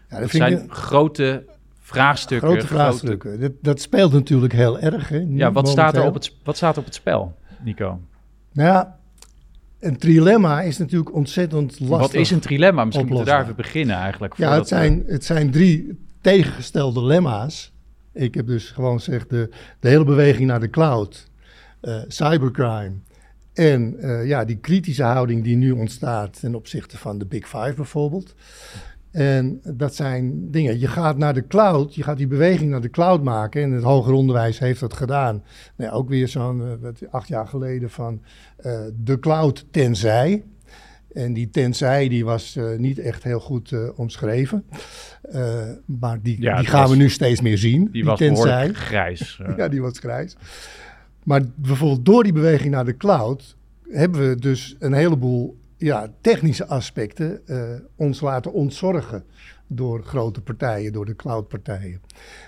Ja, 0.08 0.20
dat, 0.20 0.30
zijn 0.30 0.70
grote 0.70 1.44
vraagstukken. 1.80 2.48
Grote 2.48 2.66
vraagstukken. 2.66 3.40
Dat, 3.40 3.52
dat, 3.60 3.80
speelt 3.80 4.12
natuurlijk 4.12 4.52
heel 4.52 4.78
erg. 4.78 5.08
Hè, 5.08 5.26
ja, 5.28 5.52
wat 5.52 5.68
staat, 5.68 5.96
er 5.96 6.04
op 6.04 6.14
het, 6.14 6.36
wat 6.44 6.56
staat 6.56 6.78
op 6.78 6.84
het 6.84 6.94
spel, 6.94 7.36
Nico? 7.62 8.00
Nou 8.52 8.68
ja, 8.68 8.98
een 9.80 9.96
trilemma 9.96 10.60
is 10.60 10.78
natuurlijk 10.78 11.14
ontzettend 11.14 11.80
lastig. 11.80 11.98
Wat 11.98 12.14
is 12.14 12.30
een 12.30 12.40
trilemma? 12.40 12.84
Misschien 12.84 13.06
moeten 13.06 13.24
we 13.24 13.30
daar 13.30 13.42
even 13.42 13.56
beginnen 13.56 13.96
eigenlijk. 13.96 14.36
Ja, 14.36 14.54
het 14.54 14.68
zijn, 14.68 15.02
het 15.06 15.24
zijn 15.24 15.50
drie 15.50 15.98
tegengestelde 16.22 17.04
lemma's. 17.04 17.72
Ik 18.12 18.34
heb 18.34 18.46
dus 18.46 18.70
gewoon 18.70 18.96
gezegd, 18.96 19.30
de, 19.30 19.48
de 19.80 19.88
hele 19.88 20.04
beweging 20.04 20.46
naar 20.46 20.60
de 20.60 20.70
cloud, 20.70 21.30
uh, 21.82 22.02
cybercrime 22.08 22.92
en 23.52 23.96
uh, 23.98 24.26
ja, 24.26 24.44
die 24.44 24.56
kritische 24.56 25.02
houding 25.02 25.44
die 25.44 25.56
nu 25.56 25.70
ontstaat 25.70 26.40
ten 26.40 26.54
opzichte 26.54 26.98
van 26.98 27.18
de 27.18 27.26
Big 27.26 27.48
Five 27.48 27.74
bijvoorbeeld. 27.76 28.34
En 29.10 29.60
dat 29.62 29.94
zijn 29.94 30.50
dingen. 30.50 30.78
Je 30.78 30.86
gaat 30.86 31.16
naar 31.16 31.34
de 31.34 31.46
cloud, 31.46 31.94
je 31.94 32.02
gaat 32.02 32.16
die 32.16 32.26
beweging 32.26 32.70
naar 32.70 32.80
de 32.80 32.90
cloud 32.90 33.22
maken. 33.22 33.62
En 33.62 33.70
het 33.70 33.82
hoger 33.82 34.12
onderwijs 34.12 34.58
heeft 34.58 34.80
dat 34.80 34.92
gedaan. 34.92 35.42
Nou, 35.76 35.92
ook 35.92 36.08
weer 36.08 36.28
zo'n 36.28 36.78
uh, 36.82 36.90
acht 37.10 37.28
jaar 37.28 37.46
geleden 37.46 37.90
van 37.90 38.22
de 39.04 39.18
cloud 39.20 39.66
tenzij. 39.70 40.42
En 41.14 41.32
die 41.32 41.50
tenzij 41.50 42.08
die 42.08 42.24
was 42.24 42.56
uh, 42.56 42.78
niet 42.78 42.98
echt 42.98 43.22
heel 43.22 43.40
goed 43.40 43.70
uh, 43.70 43.98
omschreven. 43.98 44.64
Uh, 45.34 45.62
maar 45.86 46.22
die, 46.22 46.40
ja, 46.40 46.56
die 46.56 46.66
gaan 46.66 46.80
was, 46.80 46.90
we 46.90 46.96
nu 46.96 47.08
steeds 47.08 47.40
meer 47.40 47.58
zien. 47.58 47.82
Die, 47.82 47.92
die 47.92 48.04
was 48.04 48.18
tenzij. 48.18 48.72
grijs. 48.72 49.40
ja, 49.56 49.68
die 49.68 49.80
was 49.80 49.98
grijs. 49.98 50.36
Maar 51.22 51.42
bijvoorbeeld 51.54 52.04
door 52.04 52.22
die 52.22 52.32
beweging 52.32 52.70
naar 52.70 52.84
de 52.84 52.96
cloud 52.96 53.56
hebben 53.88 54.28
we 54.28 54.36
dus 54.36 54.76
een 54.78 54.92
heleboel 54.92 55.56
ja, 55.76 56.12
technische 56.20 56.66
aspecten 56.66 57.40
ons 57.96 58.20
laten 58.20 58.52
ontzorgen 58.52 59.24
door 59.74 60.02
grote 60.02 60.40
partijen, 60.40 60.92
door 60.92 61.06
de 61.06 61.16
cloudpartijen. 61.16 62.00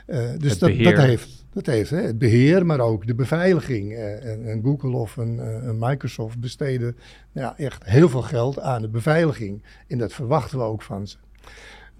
Uh, 0.07 0.19
dus 0.39 0.59
dat, 0.59 0.79
dat, 0.79 0.97
heeft, 0.97 1.45
dat 1.53 1.67
heeft 1.67 1.91
hè, 1.91 2.01
het 2.01 2.19
beheer, 2.19 2.67
maar 2.67 2.81
ook 2.81 3.07
de 3.07 3.15
beveiliging. 3.15 3.93
Uh, 3.93 4.33
en, 4.33 4.47
en, 4.47 4.63
Google 4.63 4.97
of 4.97 5.17
een, 5.17 5.37
uh, 5.37 5.65
een 5.65 5.79
Microsoft 5.79 6.41
besteden 6.41 6.97
ja, 7.33 7.59
echt 7.59 7.85
heel 7.85 8.09
veel 8.09 8.23
geld 8.23 8.61
aan 8.61 8.83
de 8.83 8.89
beveiliging. 8.89 9.63
En 9.89 9.99
dat 9.99 10.13
verwachten 10.13 10.59
we 10.59 10.65
ook 10.65 10.83
van 10.83 11.07
ze. 11.07 11.17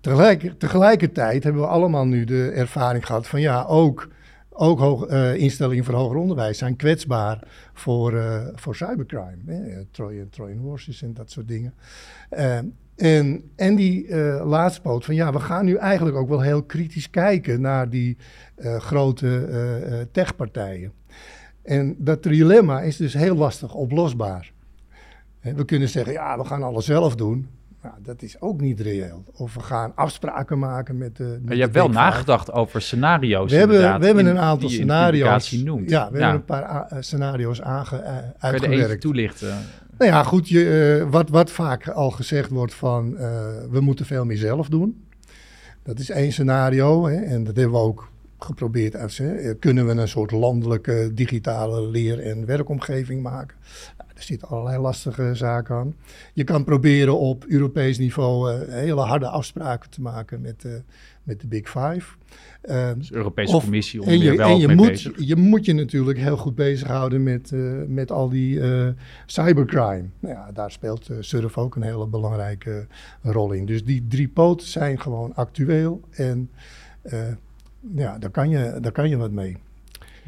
Tegelijk, 0.01 0.59
tegelijkertijd 0.59 1.45
hebben 1.45 1.63
we 1.63 1.69
allemaal 1.69 2.07
nu 2.07 2.25
de 2.25 2.51
ervaring 2.51 3.07
gehad 3.07 3.27
van 3.27 3.41
ja, 3.41 3.65
ook, 3.65 4.09
ook 4.51 4.79
hoog, 4.79 5.09
instellingen 5.37 5.85
voor 5.85 5.95
hoger 5.95 6.17
onderwijs 6.17 6.59
zijn 6.59 6.77
kwetsbaar 6.77 7.49
voor, 7.73 8.23
voor 8.55 8.77
cybercrime. 8.77 9.39
Hè, 9.47 9.85
Trojan, 9.91 10.29
Trojan 10.29 10.59
horses 10.59 11.03
en 11.03 11.15
dat 11.15 11.31
soort 11.31 11.49
dingen. 11.49 11.75
En, 12.97 13.51
en 13.57 13.75
die 13.75 14.07
uh, 14.07 14.43
laatste 14.47 14.81
poot 14.81 15.05
van 15.05 15.15
ja, 15.15 15.33
we 15.33 15.41
gaan 15.41 15.65
nu 15.65 15.75
eigenlijk 15.75 16.17
ook 16.17 16.29
wel 16.29 16.41
heel 16.41 16.63
kritisch 16.63 17.11
kijken 17.11 17.61
naar 17.61 17.91
die 17.91 18.17
uh, 18.57 18.77
grote 18.77 19.49
uh, 19.49 20.01
techpartijen. 20.13 20.93
En 21.63 21.97
dat 21.99 22.23
dilemma 22.23 22.81
is 22.81 22.97
dus 22.97 23.15
heel 23.15 23.37
lastig 23.37 23.75
oplosbaar. 23.75 24.53
We 25.41 25.65
kunnen 25.65 25.89
zeggen, 25.89 26.13
ja, 26.13 26.39
we 26.39 26.45
gaan 26.45 26.63
alles 26.63 26.85
zelf 26.85 27.15
doen. 27.15 27.49
Nou, 27.83 27.95
dat 28.03 28.23
is 28.23 28.41
ook 28.41 28.61
niet 28.61 28.81
reëel. 28.81 29.25
Of 29.33 29.55
we 29.55 29.61
gaan 29.61 29.93
afspraken 29.95 30.59
maken 30.59 30.99
met 30.99 31.17
de. 31.17 31.41
maar 31.45 31.55
je 31.55 31.61
hebt 31.61 31.75
wel 31.75 31.89
nagedacht 31.89 32.53
over 32.53 32.83
scenario's. 32.83 33.51
We 33.51 33.57
hebben, 33.57 34.01
we 34.01 34.07
hebben 34.07 34.27
een 34.27 34.39
aantal 34.39 34.69
scenario's. 34.69 35.53
Noemt. 35.53 35.91
Ja, 35.91 36.11
we 36.11 36.19
hebben 36.19 36.37
een 36.37 36.45
paar 36.45 36.97
scenario's 37.01 37.63
aange, 37.63 38.03
uitgewerkt. 38.39 38.61
Kun 38.61 38.77
je 38.77 38.85
even 38.85 39.01
toelichten? 39.01 39.57
Nou 39.99 40.11
ja, 40.11 40.23
goed, 40.23 40.49
je, 40.49 40.99
uh, 41.01 41.11
wat, 41.11 41.29
wat 41.29 41.51
vaak 41.51 41.89
al 41.89 42.11
gezegd 42.11 42.51
wordt 42.51 42.75
van 42.75 43.13
uh, 43.13 43.21
we 43.71 43.81
moeten 43.81 44.07
veel 44.07 44.25
meer 44.25 44.37
zelf 44.37 44.69
doen. 44.69 45.05
Dat 45.83 45.99
is 45.99 46.11
één 46.11 46.33
scenario 46.33 47.07
hè, 47.07 47.17
en 47.17 47.45
dat 47.45 47.57
hebben 47.57 47.75
we 47.75 47.85
ook 47.85 48.13
geprobeerd. 48.39 48.97
Uit, 48.97 49.17
hè. 49.17 49.55
Kunnen 49.55 49.87
we 49.87 49.93
een 49.93 50.09
soort 50.09 50.31
landelijke 50.31 51.11
digitale 51.15 51.87
leer- 51.87 52.21
en 52.21 52.47
werkomgeving 52.47 53.23
maken? 53.23 53.57
Nou, 53.99 54.11
er 54.15 54.23
zitten 54.23 54.49
allerlei 54.49 54.79
lastige 54.79 55.35
zaken 55.35 55.77
aan. 55.77 55.95
Je 56.33 56.45
kan 56.45 56.65
proberen 56.65 57.19
op 57.19 57.45
Europees 57.45 57.99
niveau 57.99 58.65
hele 58.71 59.01
harde 59.01 59.29
afspraken 59.29 59.91
te 59.91 60.01
maken 60.01 60.41
met, 60.41 60.67
met 61.25 61.41
de 61.41 61.47
Big 61.47 61.69
Five. 61.69 62.17
Uh, 62.65 62.91
dus 62.97 63.09
de 63.09 63.15
Europese 63.15 63.59
Commissie 63.59 64.03
om 64.03 64.09
en 64.09 64.19
je, 64.19 64.37
wel 64.37 64.49
en 64.49 64.59
je 64.59 64.69
moet, 64.69 65.11
Je 65.17 65.37
moet 65.37 65.65
je 65.65 65.73
natuurlijk 65.73 66.19
heel 66.19 66.37
goed 66.37 66.55
bezighouden 66.55 67.23
met, 67.23 67.51
uh, 67.51 67.73
met 67.87 68.11
al 68.11 68.29
die 68.29 68.57
uh, 68.57 68.89
cybercrime. 69.27 70.05
Nou 70.21 70.35
ja, 70.35 70.51
daar 70.53 70.71
speelt 70.71 71.11
uh, 71.11 71.17
surf 71.21 71.59
ook 71.59 71.77
een 71.77 71.83
hele 71.83 72.07
belangrijke 72.07 72.87
rol 73.23 73.53
in. 73.53 73.67
Dus 73.67 73.85
die 73.85 74.07
drie 74.09 74.29
poten 74.29 74.67
zijn 74.67 75.01
gewoon 75.01 75.35
actueel 75.35 76.01
en 76.11 76.51
ja, 77.95 78.19
daar 78.19 78.31
kan, 78.31 78.49
je, 78.49 78.79
daar 78.81 78.93
kan 78.93 79.09
je 79.09 79.17
wat 79.17 79.31
mee. 79.31 79.57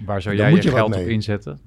Waar 0.05 0.23
zou 0.23 0.37
jij 0.37 0.51
je, 0.51 0.63
je 0.63 0.71
geld 0.71 0.97
op 0.97 1.01
inzetten? 1.01 1.59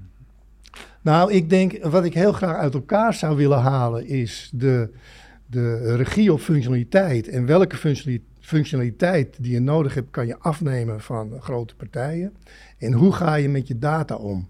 Nou, 1.01 1.33
ik 1.33 1.49
denk, 1.49 1.83
wat 1.83 2.05
ik 2.05 2.13
heel 2.13 2.33
graag 2.33 2.55
uit 2.55 2.73
elkaar 2.73 3.13
zou 3.13 3.35
willen 3.35 3.59
halen 3.59 4.07
is 4.07 4.51
de, 4.53 4.89
de 5.45 5.95
regie 5.95 6.33
op 6.33 6.39
functionaliteit 6.39 7.27
en 7.27 7.45
welke 7.45 7.75
functionaliteit 7.75 8.28
functionaliteit 8.49 9.37
die 9.39 9.51
je 9.51 9.59
nodig 9.59 9.93
hebt, 9.93 10.11
kan 10.11 10.27
je 10.27 10.39
afnemen 10.39 11.01
van 11.01 11.41
grote 11.41 11.75
partijen. 11.75 12.33
En 12.77 12.93
hoe 12.93 13.11
ga 13.11 13.35
je 13.35 13.49
met 13.49 13.67
je 13.67 13.77
data 13.77 14.15
om? 14.15 14.47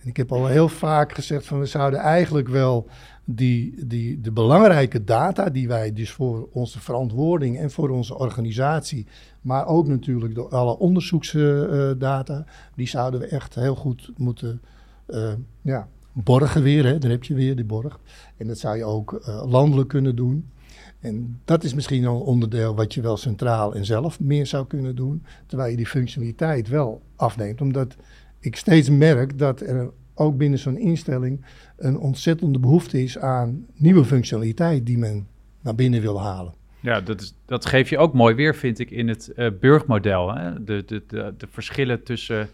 En 0.00 0.08
ik 0.08 0.16
heb 0.16 0.32
al 0.32 0.46
heel 0.46 0.68
vaak 0.68 1.12
gezegd 1.12 1.46
van 1.46 1.58
we 1.58 1.66
zouden 1.66 2.00
eigenlijk 2.00 2.48
wel 2.48 2.88
die, 3.24 3.86
die, 3.86 4.20
de 4.20 4.32
belangrijke 4.32 5.04
data 5.04 5.50
die 5.50 5.68
wij 5.68 5.92
dus 5.92 6.10
voor 6.10 6.48
onze 6.52 6.80
verantwoording 6.80 7.58
en 7.58 7.70
voor 7.70 7.90
onze 7.90 8.18
organisatie, 8.18 9.06
maar 9.40 9.66
ook 9.66 9.86
natuurlijk 9.86 10.34
door 10.34 10.48
alle 10.48 10.78
onderzoeksdata, 10.78 12.46
die 12.74 12.88
zouden 12.88 13.20
we 13.20 13.26
echt 13.26 13.54
heel 13.54 13.74
goed 13.74 14.10
moeten 14.16 14.60
uh, 15.08 15.32
ja, 15.62 15.88
borgen 16.12 16.62
weer. 16.62 16.84
Hè? 16.84 16.98
Dan 16.98 17.10
heb 17.10 17.24
je 17.24 17.34
weer 17.34 17.56
die 17.56 17.64
borg. 17.64 18.00
En 18.36 18.46
dat 18.46 18.58
zou 18.58 18.76
je 18.76 18.84
ook 18.84 19.12
uh, 19.12 19.44
landelijk 19.46 19.88
kunnen 19.88 20.16
doen. 20.16 20.50
En 21.04 21.40
dat 21.44 21.64
is 21.64 21.74
misschien 21.74 22.04
een 22.04 22.10
onderdeel 22.10 22.74
wat 22.74 22.94
je 22.94 23.00
wel 23.00 23.16
centraal 23.16 23.74
en 23.74 23.84
zelf 23.84 24.20
meer 24.20 24.46
zou 24.46 24.66
kunnen 24.66 24.96
doen, 24.96 25.24
terwijl 25.46 25.70
je 25.70 25.76
die 25.76 25.86
functionaliteit 25.86 26.68
wel 26.68 27.02
afneemt. 27.16 27.60
Omdat 27.60 27.96
ik 28.40 28.56
steeds 28.56 28.90
merk 28.90 29.38
dat 29.38 29.60
er 29.60 29.90
ook 30.14 30.36
binnen 30.36 30.58
zo'n 30.58 30.78
instelling 30.78 31.44
een 31.76 31.98
ontzettende 31.98 32.58
behoefte 32.58 33.02
is 33.02 33.18
aan 33.18 33.66
nieuwe 33.74 34.04
functionaliteit 34.04 34.86
die 34.86 34.98
men 34.98 35.26
naar 35.60 35.74
binnen 35.74 36.00
wil 36.00 36.20
halen. 36.20 36.54
Ja, 36.80 37.00
dat, 37.00 37.20
is, 37.20 37.34
dat 37.46 37.66
geef 37.66 37.90
je 37.90 37.98
ook 37.98 38.14
mooi 38.14 38.34
weer, 38.34 38.54
vind 38.54 38.78
ik, 38.78 38.90
in 38.90 39.08
het 39.08 39.32
uh, 39.36 39.50
burgmodel. 39.60 40.34
Hè? 40.34 40.64
De, 40.64 40.84
de, 40.86 41.02
de, 41.06 41.34
de 41.38 41.46
verschillen 41.50 42.02
tussen 42.02 42.48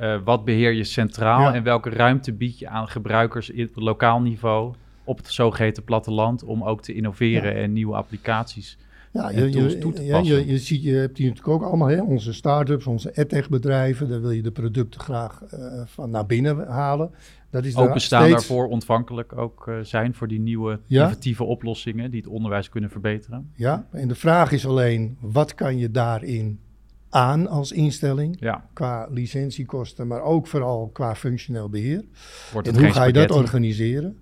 uh, 0.00 0.18
wat 0.24 0.44
beheer 0.44 0.72
je 0.72 0.84
centraal 0.84 1.52
en 1.52 1.62
welke 1.62 1.90
ruimte 1.90 2.32
bied 2.32 2.58
je 2.58 2.68
aan 2.68 2.88
gebruikers 2.88 3.52
op 3.52 3.68
lokaal 3.74 4.20
niveau 4.20 4.74
op 5.04 5.16
het 5.16 5.32
zogeheten 5.32 5.84
platteland 5.84 6.44
om 6.44 6.64
ook 6.64 6.82
te 6.82 6.94
innoveren 6.94 7.54
en 7.54 7.72
nieuwe 7.72 7.94
applicaties 7.94 8.78
ja, 9.12 9.30
je, 9.30 9.50
je, 9.50 9.78
toe 9.78 9.92
te 9.92 10.02
passen. 10.10 10.36
Je, 10.36 10.46
je, 10.46 10.58
ziet, 10.58 10.82
je 10.82 10.94
hebt 10.94 11.18
hier 11.18 11.28
natuurlijk 11.28 11.54
ook 11.54 11.68
allemaal 11.68 11.88
hè, 11.88 12.02
onze 12.02 12.32
start-ups, 12.32 12.86
onze 12.86 13.10
edtech 13.14 13.48
bedrijven, 13.48 14.08
daar 14.08 14.20
wil 14.20 14.30
je 14.30 14.42
de 14.42 14.50
producten 14.50 15.00
graag 15.00 15.42
uh, 15.54 15.82
van 15.84 16.10
naar 16.10 16.26
binnen 16.26 16.66
halen. 16.68 17.10
Dat 17.50 17.64
is 17.64 17.76
Openstaan 17.76 18.22
steeds... 18.22 18.46
daarvoor 18.46 18.68
ontvankelijk 18.68 19.36
ook 19.36 19.66
uh, 19.68 19.74
zijn 19.82 20.14
voor 20.14 20.28
die 20.28 20.40
nieuwe 20.40 20.80
innovatieve 20.88 21.44
oplossingen 21.44 22.10
die 22.10 22.20
het 22.20 22.30
onderwijs 22.30 22.68
kunnen 22.68 22.90
verbeteren. 22.90 23.50
Ja, 23.54 23.86
en 23.90 24.08
de 24.08 24.14
vraag 24.14 24.52
is 24.52 24.66
alleen, 24.66 25.16
wat 25.20 25.54
kan 25.54 25.78
je 25.78 25.90
daarin 25.90 26.60
aan 27.08 27.48
als 27.48 27.72
instelling. 27.72 28.36
Ja. 28.40 28.68
Qua 28.72 29.06
licentiekosten, 29.10 30.06
maar 30.06 30.22
ook 30.22 30.46
vooral 30.46 30.90
qua 30.92 31.14
functioneel 31.14 31.68
beheer. 31.68 32.04
Wordt 32.52 32.68
en 32.68 32.78
hoe 32.78 32.92
ga 32.92 33.04
je 33.04 33.12
dat 33.12 33.30
organiseren? 33.30 34.21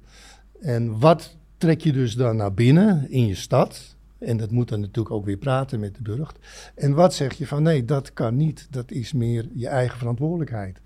En 0.61 0.99
wat 0.99 1.37
trek 1.59 1.81
je 1.81 1.93
dus 1.93 2.15
dan 2.15 2.37
naar 2.37 2.55
binnen 2.55 3.11
in 3.11 3.27
je 3.27 3.35
stad? 3.35 3.97
En 4.19 4.37
dat 4.37 4.51
moet 4.51 4.69
dan 4.69 4.81
natuurlijk 4.81 5.15
ook 5.15 5.25
weer 5.25 5.37
praten 5.37 5.81
met 5.81 5.95
de 5.95 6.03
burcht. 6.03 6.39
En 6.75 6.95
wat 6.95 7.15
zeg 7.15 7.33
je 7.33 7.47
van 7.47 7.63
nee, 7.63 7.85
dat 7.85 8.13
kan 8.13 8.37
niet. 8.37 8.67
Dat 8.71 8.91
is 8.91 9.13
meer 9.13 9.49
je 9.55 9.69
eigen 9.69 9.99
verantwoordelijkheid. 9.99 10.81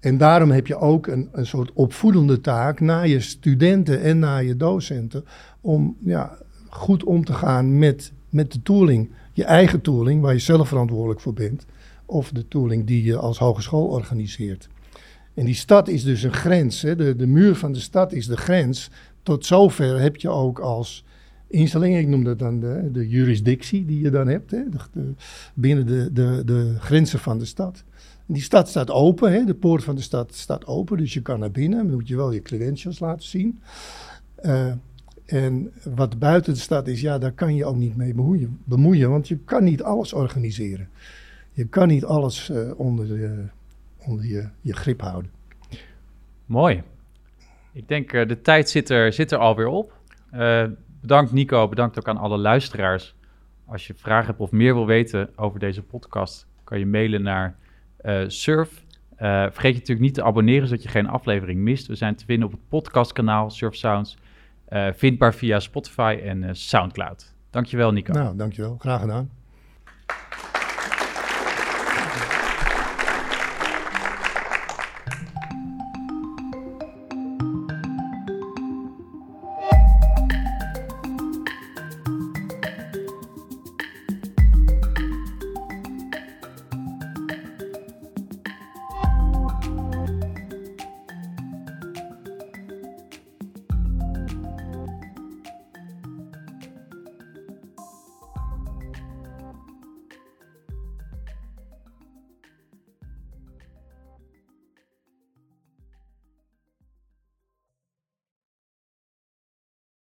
En 0.00 0.18
daarom 0.18 0.50
heb 0.50 0.66
je 0.66 0.76
ook 0.76 1.06
een, 1.06 1.28
een 1.32 1.46
soort 1.46 1.72
opvoedende 1.72 2.40
taak 2.40 2.80
naar 2.80 3.08
je 3.08 3.20
studenten 3.20 4.00
en 4.00 4.18
naar 4.18 4.44
je 4.44 4.56
docenten. 4.56 5.24
Om 5.60 5.96
ja, 6.00 6.38
goed 6.68 7.04
om 7.04 7.24
te 7.24 7.32
gaan 7.32 7.78
met, 7.78 8.12
met 8.28 8.52
de 8.52 8.62
tooling. 8.62 9.10
Je 9.32 9.44
eigen 9.44 9.80
tooling, 9.80 10.22
waar 10.22 10.32
je 10.32 10.38
zelf 10.38 10.68
verantwoordelijk 10.68 11.20
voor 11.20 11.34
bent. 11.34 11.66
of 12.06 12.30
de 12.30 12.48
tooling 12.48 12.86
die 12.86 13.04
je 13.04 13.16
als 13.16 13.38
hogeschool 13.38 13.86
organiseert. 13.86 14.68
En 15.38 15.44
die 15.44 15.54
stad 15.54 15.88
is 15.88 16.04
dus 16.04 16.22
een 16.22 16.32
grens. 16.32 16.82
Hè? 16.82 16.96
De, 16.96 17.16
de 17.16 17.26
muur 17.26 17.54
van 17.54 17.72
de 17.72 17.80
stad 17.80 18.12
is 18.12 18.26
de 18.26 18.36
grens. 18.36 18.90
Tot 19.22 19.46
zover 19.46 20.00
heb 20.00 20.16
je 20.16 20.28
ook 20.28 20.58
als 20.58 21.04
instelling, 21.46 21.96
ik 21.96 22.08
noem 22.08 22.24
dat 22.24 22.38
dan 22.38 22.60
de, 22.60 22.88
de 22.92 23.06
die 23.68 24.00
je 24.00 24.10
dan 24.10 24.28
hebt, 24.28 24.50
hè? 24.50 24.62
Binnen 25.54 25.86
de, 25.86 26.12
de, 26.12 26.42
de 26.44 26.74
grenzen 26.78 27.18
van 27.18 27.38
de 27.38 27.44
stad. 27.44 27.84
Die 28.26 28.42
stad 28.42 28.68
staat 28.68 28.90
open, 28.90 29.32
hè? 29.32 29.44
de 29.44 29.54
poort 29.54 29.84
van 29.84 29.94
de 29.94 30.00
stad 30.02 30.34
staat 30.34 30.66
open, 30.66 30.96
dus 30.96 31.14
je 31.14 31.22
kan 31.22 31.38
naar 31.38 31.50
binnen. 31.50 31.86
Dan 31.86 31.94
moet 31.94 32.08
je 32.08 32.16
wel 32.16 32.32
je 32.32 32.42
credentials 32.42 32.98
laten 32.98 33.28
zien. 33.28 33.60
Uh, 34.44 34.72
en 35.24 35.72
wat 35.94 36.18
buiten 36.18 36.52
de 36.52 36.60
stad 36.60 36.88
is, 36.88 37.00
ja, 37.00 37.18
daar 37.18 37.32
kan 37.32 37.54
je 37.54 37.64
ook 37.64 37.76
niet 37.76 37.96
mee 37.96 38.14
bemoeien, 38.14 38.58
bemoeien 38.64 39.10
want 39.10 39.28
je 39.28 39.38
kan 39.44 39.64
niet 39.64 39.82
alles 39.82 40.12
organiseren. 40.12 40.88
Je 41.52 41.66
kan 41.66 41.88
niet 41.88 42.04
alles 42.04 42.48
uh, 42.48 42.70
onder, 42.76 43.06
de, 43.06 43.44
onder 44.08 44.26
je, 44.26 44.48
je 44.60 44.74
grip 44.74 45.00
houden. 45.00 45.30
Mooi. 46.46 46.82
Ik 47.72 47.88
denk 47.88 48.12
uh, 48.12 48.28
de 48.28 48.40
tijd 48.40 48.70
zit 48.70 48.90
er, 48.90 49.12
zit 49.12 49.32
er 49.32 49.38
alweer 49.38 49.66
op. 49.66 49.92
Uh, 50.32 50.64
bedankt 51.00 51.32
Nico, 51.32 51.68
bedankt 51.68 51.98
ook 51.98 52.08
aan 52.08 52.16
alle 52.16 52.38
luisteraars. 52.38 53.14
Als 53.66 53.86
je 53.86 53.94
vragen 53.94 54.26
hebt 54.26 54.40
of 54.40 54.50
meer 54.50 54.74
wil 54.74 54.86
weten 54.86 55.30
over 55.36 55.60
deze 55.60 55.82
podcast, 55.82 56.46
kan 56.64 56.78
je 56.78 56.86
mailen 56.86 57.22
naar 57.22 57.56
Surf. 58.26 58.84
vergeet 59.16 59.72
je 59.72 59.78
natuurlijk 59.78 60.00
niet 60.00 60.14
te 60.14 60.22
abonneren, 60.22 60.68
zodat 60.68 60.82
je 60.82 60.88
geen 60.88 61.08
aflevering 61.08 61.60
mist. 61.60 61.86
We 61.86 61.94
zijn 61.94 62.16
te 62.16 62.24
vinden 62.24 62.46
op 62.46 62.52
het 62.52 62.68
podcastkanaal 62.68 63.50
Surf 63.50 63.74
Sounds. 63.74 64.18
Vindbaar 64.92 65.34
via 65.34 65.60
Spotify 65.60 66.20
en 66.24 66.56
Soundcloud. 66.56 67.34
Dankjewel, 67.50 67.92
Nico. 67.92 68.12
Nou, 68.12 68.36
dankjewel. 68.36 68.76
Graag 68.78 69.00
gedaan. 69.00 69.30